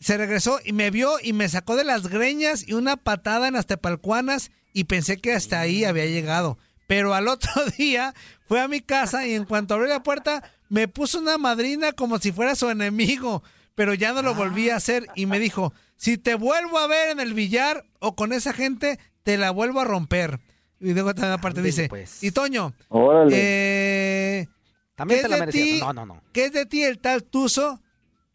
se 0.00 0.16
regresó 0.16 0.60
y 0.64 0.72
me 0.72 0.90
vio 0.90 1.16
y 1.22 1.32
me 1.32 1.48
sacó 1.48 1.76
de 1.76 1.84
las 1.84 2.08
greñas 2.08 2.66
y 2.66 2.72
una 2.72 2.96
patada 2.96 3.48
en 3.48 3.54
las 3.54 3.66
tepalcuanas 3.66 4.50
y 4.72 4.84
pensé 4.84 5.18
que 5.18 5.32
hasta 5.32 5.60
ahí 5.60 5.84
había 5.84 6.06
llegado. 6.06 6.58
Pero 6.86 7.14
al 7.14 7.28
otro 7.28 7.50
día 7.78 8.14
fue 8.48 8.60
a 8.60 8.68
mi 8.68 8.80
casa 8.80 9.26
y 9.26 9.34
en 9.34 9.44
cuanto 9.44 9.74
abrió 9.74 9.88
la 9.88 10.02
puerta 10.02 10.42
me 10.68 10.88
puso 10.88 11.18
una 11.18 11.38
madrina 11.38 11.92
como 11.92 12.18
si 12.18 12.32
fuera 12.32 12.54
su 12.56 12.68
enemigo, 12.70 13.42
pero 13.74 13.94
ya 13.94 14.12
no 14.12 14.22
lo 14.22 14.34
volví 14.34 14.70
a 14.70 14.76
hacer 14.76 15.06
y 15.14 15.26
me 15.26 15.38
dijo, 15.38 15.72
si 15.96 16.18
te 16.18 16.34
vuelvo 16.34 16.78
a 16.78 16.86
ver 16.86 17.10
en 17.10 17.20
el 17.20 17.34
billar 17.34 17.84
o 18.00 18.14
con 18.16 18.32
esa 18.32 18.52
gente, 18.52 18.98
te 19.22 19.36
la 19.36 19.50
vuelvo 19.50 19.80
a 19.80 19.84
romper. 19.84 20.40
Y 20.80 20.92
luego 20.92 21.14
también 21.14 21.32
aparte 21.32 21.62
dice, 21.62 21.88
pues. 21.88 22.22
y 22.22 22.30
Toño, 22.32 22.74
Órale. 22.88 23.30
eh, 23.34 24.48
También 24.94 25.20
¿qué 25.20 25.22
te 25.22 25.26
es 25.26 25.30
la 25.30 25.36
de 25.36 25.40
merecías. 25.40 25.66
ti? 25.68 25.80
No, 25.80 25.92
no, 25.92 26.06
no. 26.06 26.22
¿Qué 26.32 26.44
es 26.46 26.52
de 26.52 26.66
ti 26.66 26.82
el 26.84 26.98
tal 26.98 27.24
Tuzo 27.24 27.80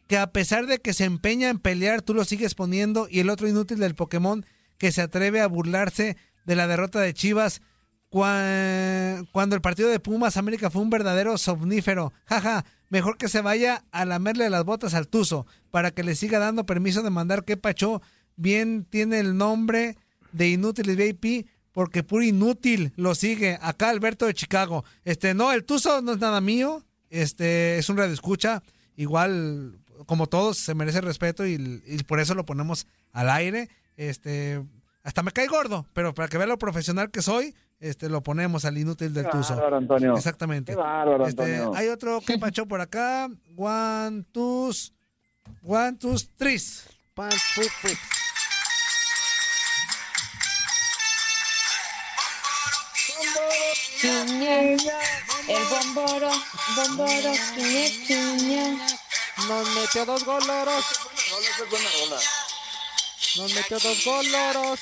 que 0.07 0.17
a 0.17 0.31
pesar 0.31 0.65
de 0.65 0.79
que 0.79 0.93
se 0.93 1.05
empeña 1.05 1.49
en 1.49 1.59
pelear, 1.59 2.01
tú 2.01 2.13
lo 2.13 2.25
sigues 2.25 2.55
poniendo 2.55 3.07
y 3.09 3.19
el 3.19 3.29
otro 3.29 3.47
inútil 3.47 3.79
del 3.79 3.95
Pokémon 3.95 4.45
que 4.77 4.91
se 4.91 5.01
atreve 5.01 5.39
a 5.39 5.47
burlarse 5.47 6.17
de 6.45 6.55
la 6.55 6.67
derrota 6.67 6.99
de 6.99 7.13
Chivas 7.13 7.61
cua- 8.09 9.25
cuando 9.31 9.55
el 9.55 9.61
partido 9.61 9.89
de 9.89 9.99
Pumas 9.99 10.37
América 10.37 10.69
fue 10.69 10.81
un 10.81 10.89
verdadero 10.89 11.37
somnífero? 11.37 12.11
Jaja, 12.25 12.65
mejor 12.91 13.17
que 13.17 13.29
se 13.29 13.41
vaya 13.41 13.85
a 13.91 14.05
lamerle 14.05 14.49
las 14.49 14.65
botas 14.65 14.93
al 14.93 15.07
Tuzo 15.07 15.47
para 15.71 15.91
que 15.91 16.03
le 16.03 16.13
siga 16.13 16.37
dando 16.37 16.65
permiso 16.65 17.01
de 17.01 17.09
mandar 17.09 17.45
que 17.45 17.57
Pacho 17.57 18.01
bien 18.35 18.85
tiene 18.87 19.19
el 19.19 19.37
nombre 19.37 19.97
de 20.33 20.49
Inútiles 20.49 20.97
VIP 20.97 21.47
porque 21.71 22.03
puro 22.03 22.23
inútil 22.23 22.91
lo 22.97 23.15
sigue. 23.15 23.57
Acá 23.61 23.89
Alberto 23.89 24.25
de 24.25 24.33
Chicago. 24.33 24.83
Este, 25.05 25.33
no, 25.33 25.53
el 25.53 25.63
Tuzo 25.63 26.01
no 26.01 26.11
es 26.11 26.19
nada 26.19 26.41
mío. 26.41 26.83
Este, 27.09 27.77
es 27.77 27.87
un 27.89 27.95
radio 27.95 28.13
escucha. 28.13 28.61
Igual, 28.97 29.79
como 30.05 30.27
todos, 30.27 30.57
se 30.57 30.75
merece 30.75 30.99
respeto 30.99 31.47
y, 31.47 31.81
y 31.85 32.03
por 32.03 32.19
eso 32.19 32.35
lo 32.35 32.45
ponemos 32.45 32.87
al 33.13 33.29
aire. 33.29 33.69
Este, 33.95 34.61
hasta 35.03 35.23
me 35.23 35.31
cae 35.31 35.47
gordo, 35.47 35.87
pero 35.93 36.13
para 36.13 36.27
que 36.27 36.37
vea 36.37 36.47
lo 36.47 36.57
profesional 36.57 37.09
que 37.09 37.21
soy, 37.21 37.55
este, 37.81 38.07
lo 38.07 38.21
ponemos 38.21 38.63
al 38.63 38.77
inútil 38.77 39.13
del 39.13 39.25
Qué 39.25 39.31
Tuzo. 39.31 39.55
bárbaro, 39.55 39.77
Antonio. 39.77 40.15
Exactamente. 40.15 40.71
Qué 40.71 40.77
bárbaro, 40.77 41.27
Este, 41.27 41.41
Antonio. 41.41 41.73
hay 41.75 41.87
otro 41.89 42.21
que 42.21 42.37
pacho 42.37 42.65
por 42.67 42.79
acá. 42.79 43.27
One, 43.57 44.23
two, 44.31 44.71
one, 45.63 45.97
two, 45.97 46.15
three. 46.37 46.61
Pan, 47.13 47.31
fu, 47.31 47.61
fu. 47.63 47.89
El 54.03 54.77
bomboro, 55.69 56.31
bomboro. 56.75 57.31
Nos 59.47 59.67
metió 59.75 60.05
dos 60.05 60.23
goloros. 60.23 60.85
Nos 63.37 63.53
metió 63.53 63.79
dos 63.79 64.05
goloros. 64.05 64.79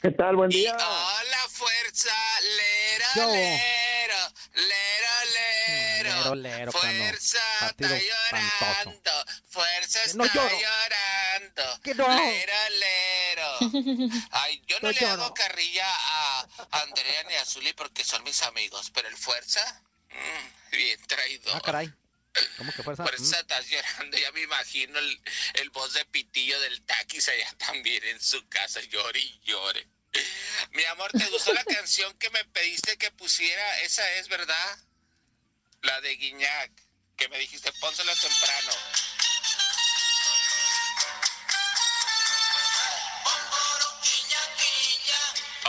¿Qué 0.00 0.10
tal? 0.12 0.36
Buen 0.36 0.50
día. 0.50 0.74
Hola, 0.74 1.38
fuerza. 1.50 2.14
Lero, 2.42 3.04
Yo. 3.16 3.26
lero. 3.32 4.14
Lero, 4.54 5.14
lero. 5.34 6.34
Lero, 6.34 6.34
lero, 6.34 6.72
Fuerza 6.72 7.38
está 7.66 7.88
llorando. 7.88 9.10
Fuerza 9.48 10.00
no 10.14 10.24
está 10.24 10.36
lloro. 10.48 10.56
llorando. 10.58 11.80
Que 11.82 11.94
no. 11.94 12.08
Lero, 12.08 12.52
lero. 12.78 14.10
Ay, 14.30 14.62
yo 14.66 14.76
no 14.80 14.88
No 14.88 14.92
le 14.92 15.00
lloro. 15.00 15.24
hago 15.24 15.34
carrilla 15.34 15.86
a 15.88 16.46
Andrea 16.82 17.24
ni 17.24 17.34
a 17.34 17.44
Zuli 17.44 17.72
porque 17.72 18.04
son 18.04 18.22
mis 18.24 18.42
amigos, 18.42 18.90
pero 18.94 19.08
el 19.08 19.16
fuerza, 19.16 19.82
mm, 20.10 20.70
bien 20.76 21.00
traidor. 21.06 21.56
Ah, 21.56 21.60
caray. 21.60 21.92
¿Cómo 22.56 22.72
que 22.72 22.82
fuerza? 22.82 23.04
Por 23.04 23.14
eso 23.14 23.36
estás 23.36 23.68
llorando, 23.68 24.16
ya 24.16 24.32
me 24.32 24.42
imagino 24.42 24.98
el, 24.98 25.22
el 25.54 25.70
voz 25.70 25.92
de 25.94 26.04
pitillo 26.06 26.58
del 26.60 26.82
taquis 26.82 27.28
allá 27.28 27.54
también 27.58 28.02
en 28.04 28.20
su 28.20 28.48
casa, 28.48 28.80
llore 28.82 29.20
y 29.20 29.40
llore. 29.44 29.88
Mi 30.72 30.84
amor, 30.84 31.10
¿te 31.12 31.24
gustó 31.26 31.52
la 31.52 31.64
canción 31.76 32.16
que 32.18 32.30
me 32.30 32.44
pediste 32.46 32.96
que 32.96 33.10
pusiera? 33.12 33.80
Esa 33.80 34.10
es, 34.14 34.28
¿verdad? 34.28 34.78
La 35.82 36.00
de 36.00 36.16
Guiñac, 36.16 36.72
que 37.16 37.28
me 37.28 37.38
dijiste, 37.38 37.72
pónsela 37.80 38.14
temprano. 38.14 38.72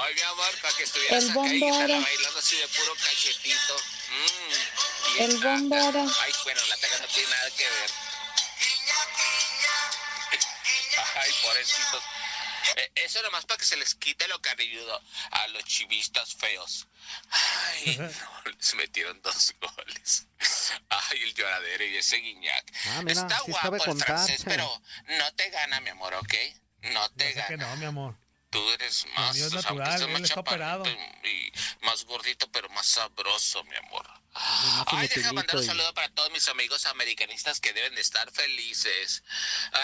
Ay, 0.02 0.16
mi 0.16 0.22
amor, 0.22 0.62
para 0.62 0.76
que 0.76 0.84
estuvieras 0.84 1.24
El 1.24 1.32
acá 1.32 1.54
y 1.54 1.60
bailando 1.60 2.40
así 2.40 2.56
de 2.56 2.68
puro 2.70 2.96
cachetito. 2.96 3.76
Mm, 4.10 4.79
El 5.18 5.36
naca. 5.40 5.50
bomboro. 5.50 6.12
Ay, 6.22 6.32
bueno, 6.44 6.62
la 6.70 6.78
taca 6.78 6.98
no 7.00 7.08
tiene 7.08 7.30
nada 7.30 7.50
que 7.52 7.64
ver. 7.70 7.90
Ay, 11.16 11.32
pobrecitos. 11.44 12.04
Eh, 12.76 12.92
Eso 12.96 13.22
nomás 13.24 13.46
para 13.46 13.58
que 13.58 13.66
se 13.66 13.78
les 13.78 13.96
quite 13.96 14.28
lo 14.28 14.42
carilludo 14.42 15.02
a 15.32 15.48
los 15.48 15.64
chivistas 15.64 16.36
feos. 16.36 16.88
Ay, 17.32 17.98
no, 17.98 18.52
les 18.52 18.74
metieron 18.76 19.22
dos 19.22 19.54
goles. 19.60 20.28
Ay, 20.90 21.24
el 21.24 21.34
lloradero 21.34 21.84
y 21.86 21.98
ese 21.98 22.18
guiñac. 22.18 22.72
Ah, 22.90 23.02
mira, 23.04 23.22
Está 23.22 23.40
sí 23.40 23.52
guapo 23.52 23.76
el 23.76 24.04
francés, 24.04 24.42
pero 24.46 24.82
no 25.08 25.34
te 25.34 25.50
gana, 25.50 25.80
mi 25.82 25.90
amor, 25.90 26.14
¿ok? 26.16 26.34
No 26.82 27.10
te 27.12 27.34
Yo 27.34 27.42
sé 27.42 27.48
que 27.48 27.56
gana. 27.58 27.68
no, 27.70 27.76
mi 27.78 27.86
amor. 27.86 28.16
Tú 28.50 28.70
eres 28.72 29.06
más, 29.16 29.36
es 29.36 29.54
o 29.54 29.62
sea, 29.62 29.70
aunque 29.70 29.84
natural, 29.84 30.02
él 30.02 30.10
más 30.10 30.22
está 30.24 30.40
operado. 30.40 30.84
y 30.88 31.52
más 31.82 32.04
gordito, 32.06 32.52
pero 32.52 32.68
más 32.70 32.88
sabroso, 32.88 33.64
mi 33.66 33.76
amor. 33.76 34.10
Ay, 34.34 35.08
deja 35.08 35.34
mandar 35.34 35.56
un 35.58 35.66
saludo 35.66 35.94
para 35.94 36.10
todos 36.10 36.32
mis 36.32 36.48
amigos 36.48 36.86
americanistas 36.86 37.60
que 37.60 37.74
deben 37.74 37.94
de 37.96 38.02
estar 38.02 38.32
felices. 38.32 39.24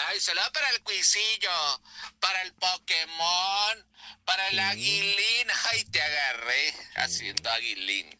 Ay, 0.08 0.20
saludo 0.20 0.50
para 0.52 0.70
el 0.70 0.82
cuisillo, 0.82 1.80
para 2.20 2.42
el 2.42 2.52
Pokémon, 2.54 3.86
para 4.24 4.48
el 4.48 4.58
aguilín. 4.58 5.48
Ay, 5.70 5.84
te 5.84 6.00
agarré 6.00 6.74
haciendo 6.96 7.50
aguilín. 7.50 8.18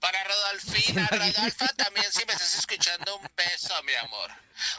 Para 0.00 0.24
Rodolfina, 0.24 1.06
Rodolfa 1.10 1.68
también 1.76 2.10
si 2.12 2.24
me 2.24 2.32
estás 2.32 2.54
escuchando 2.58 3.16
un 3.16 3.30
beso, 3.36 3.82
mi 3.82 3.94
amor. 3.94 4.30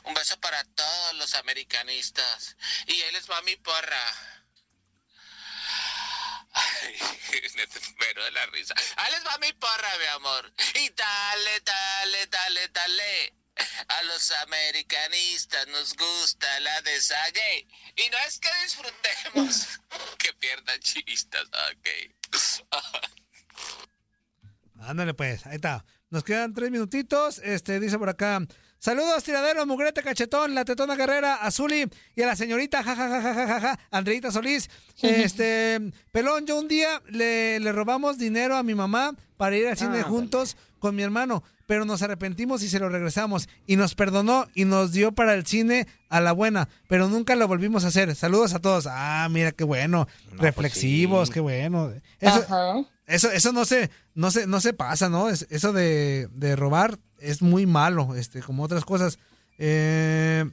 Un 0.04 0.14
beso 0.14 0.40
para 0.40 0.64
todos 0.64 1.14
los 1.16 1.36
americanistas. 1.36 2.58
Y 2.88 3.02
ahí 3.02 3.12
les 3.12 3.30
va 3.30 3.42
mi 3.44 3.56
porra. 3.58 4.04
Muero 8.00 8.24
de 8.24 8.32
la 8.32 8.46
risa. 8.48 8.74
Ahí 8.98 9.12
les 9.12 9.26
va 9.26 9.38
mi 9.40 9.52
porra, 9.54 9.98
mi 10.00 10.06
amor. 10.16 10.52
Y 10.76 10.90
dale, 10.90 11.60
dale, 11.64 12.28
dale, 12.28 12.68
dale. 12.70 13.34
A 13.88 14.04
los 14.04 14.32
americanistas 14.32 15.68
nos 15.68 15.94
gusta 15.96 16.60
la 16.62 16.82
desague. 16.82 17.68
Y 17.96 18.10
no 18.10 18.18
es 18.28 18.40
que 18.40 18.50
disfrutemos 18.64 19.80
que 20.18 20.34
pierdan 20.34 20.80
chistas, 20.80 21.48
ok. 21.72 21.90
Ándale 24.82 25.14
pues, 25.14 25.46
ahí 25.46 25.56
está. 25.56 25.86
Nos 26.10 26.24
quedan 26.24 26.54
tres 26.54 26.72
minutitos. 26.72 27.40
Este 27.40 27.80
dice 27.80 27.98
por 28.00 28.10
acá. 28.10 28.42
Saludos, 28.84 29.24
tiradero, 29.24 29.64
mugrete, 29.68 30.02
cachetón, 30.02 30.56
la 30.56 30.66
tetona 30.66 30.96
guerrera, 30.96 31.36
Azuli 31.36 31.88
y 32.16 32.22
a 32.24 32.26
la 32.26 32.36
señorita, 32.36 32.82
jajajajajaja, 32.82 33.80
Andreita 33.92 34.32
Solís. 34.32 34.72
Este, 35.04 35.80
pelón, 36.12 36.48
yo 36.48 36.60
un 36.60 36.68
día 36.68 37.00
le, 37.08 37.60
le 37.60 37.72
robamos 37.74 38.18
dinero 38.18 38.56
a 38.58 38.64
mi 38.64 38.74
mamá 38.74 39.14
para 39.38 39.56
ir 39.56 39.68
al 39.68 39.78
cine 39.78 40.00
Ah, 40.00 40.04
juntos 40.04 40.58
con 40.80 40.96
mi 40.96 41.04
hermano, 41.04 41.44
pero 41.68 41.86
nos 41.86 42.02
arrepentimos 42.02 42.64
y 42.64 42.70
se 42.70 42.80
lo 42.80 42.90
regresamos. 42.90 43.50
Y 43.68 43.76
nos 43.76 43.94
perdonó 43.94 44.48
y 44.56 44.66
nos 44.66 44.92
dio 44.94 45.12
para 45.12 45.36
el 45.36 45.46
cine 45.46 45.86
a 46.10 46.20
la 46.20 46.32
buena, 46.32 46.68
pero 46.88 47.08
nunca 47.08 47.36
lo 47.36 47.48
volvimos 47.48 47.86
a 47.86 47.90
hacer. 47.90 48.16
Saludos 48.16 48.56
a 48.56 48.60
todos. 48.62 48.88
Ah, 48.90 49.28
mira 49.30 49.52
qué 49.52 49.64
bueno. 49.64 50.08
Reflexivos, 50.32 51.30
qué 51.30 51.40
bueno. 51.40 51.94
Eso, 52.20 52.40
eso, 53.06 53.30
eso 53.32 53.52
no 53.52 53.64
se, 53.64 53.92
no 54.16 54.32
se, 54.32 54.48
no 54.48 54.60
se 54.60 54.74
pasa, 54.74 55.08
¿no? 55.08 55.30
Es- 55.30 55.46
eso 55.52 55.72
de, 55.72 56.30
de 56.34 56.56
robar 56.56 56.98
es 57.22 57.42
muy 57.42 57.66
malo, 57.66 58.16
este, 58.16 58.42
como 58.42 58.64
otras 58.64 58.86
cosas. 58.86 59.20
Eh, 59.58 60.46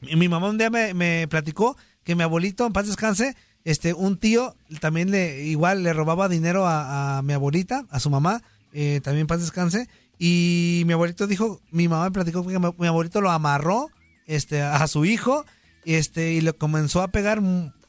mi 0.00 0.28
mamá 0.28 0.48
un 0.48 0.58
día 0.58 0.70
me, 0.70 1.26
platicó 1.28 1.76
que 2.04 2.14
mi 2.14 2.22
abuelito, 2.22 2.66
en 2.66 2.72
paz 2.72 2.86
descanse, 2.86 3.36
este, 3.64 3.94
un 3.94 4.18
tío 4.18 4.54
también 4.80 5.10
le, 5.10 5.44
igual 5.44 5.82
le 5.82 5.92
robaba 5.92 6.28
dinero 6.28 6.66
a, 6.66 7.22
mi 7.24 7.32
abuelita, 7.32 7.86
a 7.90 8.00
su 8.00 8.10
mamá, 8.10 8.42
eh, 8.72 9.00
también 9.02 9.22
en 9.22 9.26
paz 9.26 9.40
descanse, 9.40 9.88
y 10.18 10.82
mi 10.86 10.92
abuelito 10.92 11.26
dijo, 11.26 11.60
mi 11.70 11.88
mamá 11.88 12.04
me 12.04 12.10
platicó 12.10 12.46
que 12.46 12.58
mi, 12.58 12.86
abuelito 12.86 13.20
lo 13.20 13.30
amarró, 13.30 13.90
este, 14.26 14.62
a 14.62 14.86
su 14.86 15.04
hijo, 15.04 15.44
este, 15.84 16.32
y 16.32 16.40
le 16.40 16.52
comenzó 16.52 17.02
a 17.02 17.08
pegar, 17.08 17.40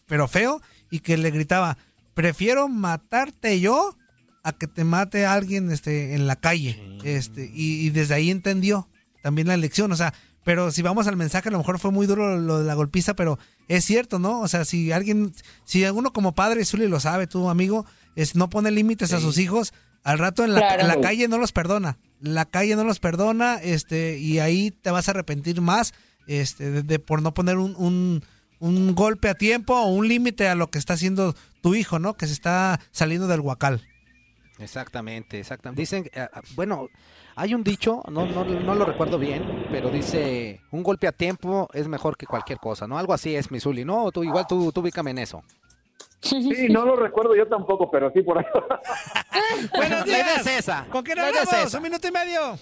pero 0.08 0.28
feo, 0.28 0.62
y 0.90 1.00
que 1.00 1.18
le 1.18 1.32
gritaba, 1.32 1.78
prefiero 2.14 2.70
matarte 2.70 3.60
yo 3.60 3.96
a 4.46 4.54
que 4.54 4.68
te 4.68 4.84
mate 4.84 5.26
alguien 5.26 5.72
este, 5.72 6.14
en 6.16 6.28
la 6.28 6.36
calle. 6.38 6.82
Este, 7.04 7.52
y, 7.54 7.86
y 7.86 7.90
desde 7.90 8.14
ahí 8.14 8.30
entendió 8.32 8.88
también 9.22 9.48
la 9.48 9.58
lección. 9.58 9.92
O 9.92 9.96
sea, 9.96 10.14
pero 10.44 10.72
si 10.72 10.84
vamos 10.84 11.08
al 11.08 11.18
mensaje, 11.18 11.50
a 11.50 11.52
lo 11.52 11.58
mejor 11.58 11.80
fue 11.80 11.92
muy 11.92 12.06
duro 12.06 12.38
lo 12.40 12.60
de 12.60 12.66
la 12.66 12.76
golpiza, 12.76 13.16
pero 13.16 13.40
es 13.68 13.84
cierto, 13.84 14.20
¿no? 14.20 14.42
O 14.42 14.48
sea, 14.48 14.64
si 14.64 14.92
alguien, 14.92 15.34
si 15.64 15.84
uno 15.86 16.14
como 16.14 16.36
padre, 16.36 16.64
Zuli 16.64 16.88
lo 16.88 17.00
sabe, 17.00 17.26
tu 17.26 17.50
amigo, 17.50 17.86
es, 18.16 18.36
no 18.36 18.50
pone 18.50 18.70
límites 18.70 19.12
a 19.14 19.20
sus 19.20 19.40
hijos, 19.40 19.74
al 20.04 20.20
rato 20.20 20.44
en 20.44 20.54
la, 20.54 20.60
Claro. 20.60 20.82
en 20.84 20.88
la 20.88 21.02
calle 21.02 21.28
no 21.28 21.40
los 21.40 21.52
perdona. 21.52 21.98
La 22.22 22.46
calle 22.46 22.76
no 22.76 22.84
los 22.84 23.00
perdona, 23.00 23.56
este, 23.56 24.20
y 24.20 24.38
ahí 24.38 24.70
te 24.70 24.92
vas 24.92 25.08
a 25.08 25.12
arrepentir 25.12 25.60
más, 25.62 25.96
este, 26.28 26.70
de, 26.70 26.84
de 26.84 27.00
por 27.00 27.24
no 27.24 27.34
poner 27.34 27.58
un, 27.58 27.76
un, 27.78 28.24
un 28.60 28.94
golpe 28.94 29.30
a 29.30 29.34
tiempo 29.34 29.74
o 29.74 29.88
un 29.88 30.08
límite 30.08 30.48
a 30.48 30.54
lo 30.54 30.70
que 30.70 30.78
está 30.78 30.94
haciendo 30.94 31.36
tu 31.64 31.74
hijo, 31.74 31.98
¿no? 31.98 32.14
Que 32.16 32.28
se 32.28 32.34
está 32.34 32.80
saliendo 32.92 33.26
del 33.28 33.40
huacal. 33.40 33.82
Exactamente, 34.60 35.40
exactamente. 35.40 35.82
Dicen, 35.82 36.10
eh, 36.14 36.28
ah, 36.32 36.42
bueno, 36.56 36.88
hay 37.36 37.54
un 37.54 37.64
dicho, 37.64 38.02
no, 38.10 38.26
no, 38.26 38.46
no 38.46 38.76
lo 38.76 38.86
recuerdo 38.86 39.18
bien, 39.20 39.68
pero 39.70 39.90
dice, 39.90 40.62
un 40.72 40.82
golpe 40.84 41.08
a 41.08 41.12
tiempo 41.12 41.68
es 41.74 41.88
mejor 41.88 42.16
que 42.16 42.26
cualquier 42.26 42.60
cosa, 42.60 42.88
¿no? 42.88 42.98
Algo 42.98 43.14
así 43.14 43.36
es, 43.36 43.52
Misuli, 43.52 43.84
¿no? 43.84 44.12
Tú, 44.12 44.24
igual 44.24 44.46
tú, 44.48 44.72
tú 44.72 44.80
ubícame 44.82 45.12
en 45.12 45.18
eso. 45.20 45.44
Sí, 46.22 46.68
no 46.70 46.86
lo 46.86 46.96
recuerdo 46.96 47.36
yo 47.36 47.48
tampoco, 47.48 47.92
pero 47.92 48.12
sí 48.12 48.22
por 48.22 48.40
ahí. 48.40 48.46
Buenos 49.76 50.08
La 50.08 50.08
idea 50.08 50.24
días. 50.26 50.48
es 50.48 50.60
esa. 50.60 50.86
¿Con 50.90 51.04
es 51.06 51.18
hablamos? 51.20 51.54
esa. 51.54 51.78
Un 51.78 51.84
minuto 51.84 52.08
y 52.08 52.12
medio. 52.12 52.58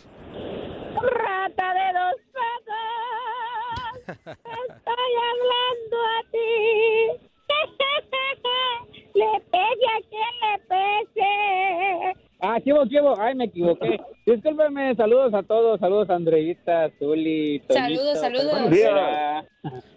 Rata 0.95 1.73
de 1.73 1.93
dos 1.93 2.15
patas, 2.33 4.17
estoy 4.37 5.13
hablando 5.31 5.97
a 6.03 6.31
ti. 6.31 7.29
Le 9.15 9.39
pegue 9.51 9.87
a 9.87 9.99
quien 10.09 10.33
le 10.41 10.53
pese. 10.67 12.19
Ah, 12.39 12.59
chivo, 12.61 12.85
chivo. 12.87 13.19
Ay, 13.19 13.35
me 13.35 13.45
equivoqué. 13.45 13.99
Discúlpeme, 14.25 14.95
saludos 14.95 15.33
a 15.33 15.43
todos. 15.43 15.79
Saludos 15.79 16.09
a 16.09 16.15
Andreita, 16.15 16.89
Zuli, 16.99 17.59
Toñito. 17.59 17.73
Saludos, 17.73 18.19
saludos. 18.19 18.51
Buenos 18.51 18.71
días. 18.71 19.45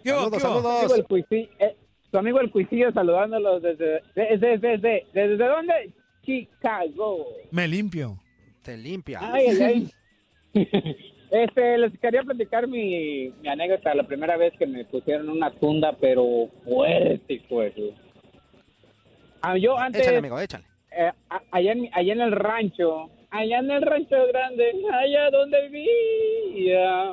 Saludos, 0.05 0.41
Su 0.41 0.47
amigo 0.47 0.61
saludos. 0.61 0.97
el 0.97 1.05
Cuisillo, 1.05 1.49
eh, 1.59 1.75
su 2.11 2.17
amigo 2.17 2.39
el 2.39 2.51
Cuisillo 2.51 2.91
saludándolos 2.91 3.61
desde... 3.61 4.01
¿Desde, 4.15 4.57
desde, 4.59 5.05
desde 5.13 5.37
dónde? 5.47 5.91
Chicago. 6.23 7.25
Me 7.51 7.67
limpio. 7.67 8.19
Te 8.61 8.77
limpia. 8.77 9.19
Ay, 9.21 9.47
ay, 9.47 9.91
ay. 10.53 11.13
Este, 11.29 11.77
les 11.77 11.97
quería 11.99 12.23
platicar 12.23 12.67
mi, 12.67 13.29
mi 13.41 13.47
anécdota. 13.49 13.93
La 13.95 14.03
primera 14.03 14.37
vez 14.37 14.53
que 14.57 14.65
me 14.65 14.85
pusieron 14.85 15.29
una 15.29 15.51
tunda, 15.51 15.93
pero 15.93 16.47
fuerte, 16.63 17.41
pues. 17.49 17.73
Ah, 19.41 19.57
yo 19.57 19.77
antes... 19.77 20.01
Échale, 20.01 20.17
amigo, 20.17 20.39
échale. 20.39 20.63
eh, 20.91 21.11
a- 21.29 21.41
allá, 21.51 21.71
en, 21.73 21.89
allá 21.93 22.13
en 22.13 22.21
el 22.21 22.31
rancho, 22.31 23.09
allá 23.29 23.59
en 23.59 23.71
el 23.71 23.81
rancho 23.81 24.15
grande, 24.27 24.71
allá 24.91 25.29
donde 25.29 25.69
vivía, 25.69 27.11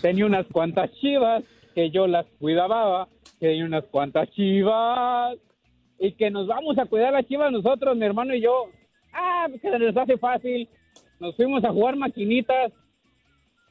tenía 0.00 0.26
unas 0.26 0.46
cuantas 0.46 0.90
chivas 1.00 1.44
que 1.74 1.90
yo 1.90 2.06
las 2.06 2.26
cuidaba, 2.40 3.06
tenía 3.38 3.64
unas 3.64 3.84
cuantas 3.84 4.30
chivas 4.30 5.36
y 5.98 6.12
que 6.12 6.30
nos 6.30 6.46
vamos 6.46 6.78
a 6.78 6.86
cuidar 6.86 7.12
las 7.12 7.26
chivas 7.26 7.52
nosotros, 7.52 7.96
mi 7.96 8.06
hermano 8.06 8.34
y 8.34 8.40
yo. 8.40 8.70
Ah, 9.12 9.46
que 9.50 9.58
se 9.70 9.78
nos 9.78 9.96
hace 9.96 10.18
fácil. 10.18 10.68
Nos 11.20 11.34
fuimos 11.36 11.64
a 11.64 11.70
jugar 11.70 11.96
maquinitas 11.96 12.72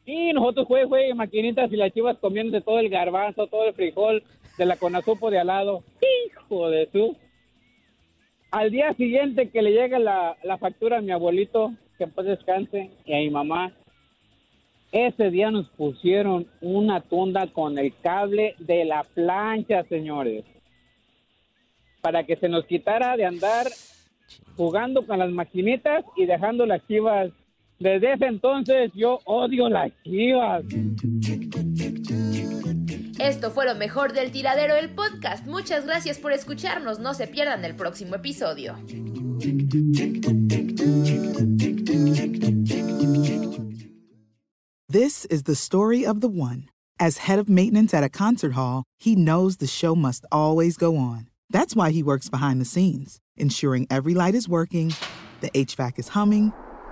y 0.05 0.33
nosotros 0.33 0.67
juegue, 0.67 0.85
juegue 0.85 1.13
maquinitas 1.13 1.71
y 1.71 1.75
las 1.75 1.91
chivas 1.91 2.17
comiéndose 2.19 2.63
todo 2.63 2.79
el 2.79 2.89
garbanzo, 2.89 3.47
todo 3.47 3.65
el 3.67 3.73
frijol 3.73 4.23
de 4.57 4.65
la 4.65 4.77
conazupo 4.77 5.31
de 5.31 5.39
al 5.39 5.47
lado. 5.47 5.83
Hijo 6.27 6.69
de 6.69 6.87
su. 6.91 7.17
Al 8.51 8.71
día 8.71 8.93
siguiente 8.93 9.49
que 9.49 9.61
le 9.61 9.71
llega 9.71 9.99
la, 9.99 10.37
la 10.43 10.57
factura 10.57 10.97
a 10.97 11.01
mi 11.01 11.11
abuelito, 11.11 11.73
que 11.97 12.07
paz 12.07 12.25
descanse, 12.25 12.91
y 13.05 13.13
a 13.13 13.17
mi 13.17 13.29
mamá, 13.29 13.73
ese 14.91 15.29
día 15.29 15.51
nos 15.51 15.67
pusieron 15.69 16.47
una 16.61 17.01
tunda 17.01 17.47
con 17.47 17.77
el 17.77 17.93
cable 18.01 18.55
de 18.59 18.85
la 18.85 19.03
plancha, 19.03 19.83
señores, 19.89 20.45
para 22.01 22.23
que 22.23 22.37
se 22.37 22.47
nos 22.47 22.65
quitara 22.65 23.17
de 23.17 23.25
andar 23.25 23.67
jugando 24.55 25.05
con 25.05 25.19
las 25.19 25.31
maquinitas 25.31 26.05
y 26.15 26.25
dejando 26.25 26.65
las 26.65 26.85
chivas. 26.87 27.31
Desde 27.79 28.13
ese 28.13 28.25
entonces 28.25 28.91
yo 28.93 29.19
odio 29.25 29.69
las 29.69 29.91
chivas. 30.03 30.63
Esto 33.19 33.51
fue 33.51 33.65
lo 33.65 33.75
mejor 33.75 34.13
del 34.13 34.31
tiradero 34.31 34.75
del 34.75 34.89
podcast. 34.89 35.45
Muchas 35.45 35.85
gracias 35.85 36.17
por 36.17 36.31
escucharnos. 36.31 36.99
No 36.99 37.13
se 37.13 37.27
pierdan 37.27 37.65
el 37.65 37.75
próximo 37.75 38.15
episodio. 38.15 38.75
This 44.87 45.25
is 45.25 45.43
the 45.43 45.55
story 45.55 46.05
of 46.05 46.21
the 46.21 46.29
one. 46.29 46.69
As 46.97 47.17
head 47.27 47.39
of 47.39 47.49
maintenance 47.49 47.93
at 47.93 48.03
a 48.03 48.09
concert 48.09 48.53
hall, 48.53 48.83
he 48.97 49.15
knows 49.15 49.57
the 49.57 49.67
show 49.67 49.95
must 49.95 50.25
always 50.31 50.77
go 50.77 50.95
on. 50.95 51.29
That's 51.49 51.75
why 51.75 51.91
he 51.91 52.01
works 52.01 52.29
behind 52.29 52.61
the 52.61 52.65
scenes, 52.65 53.19
ensuring 53.35 53.87
every 53.89 54.13
light 54.13 54.33
is 54.33 54.47
working, 54.47 54.93
the 55.41 55.49
HVAC 55.51 55.99
is 55.99 56.09
humming, 56.09 56.53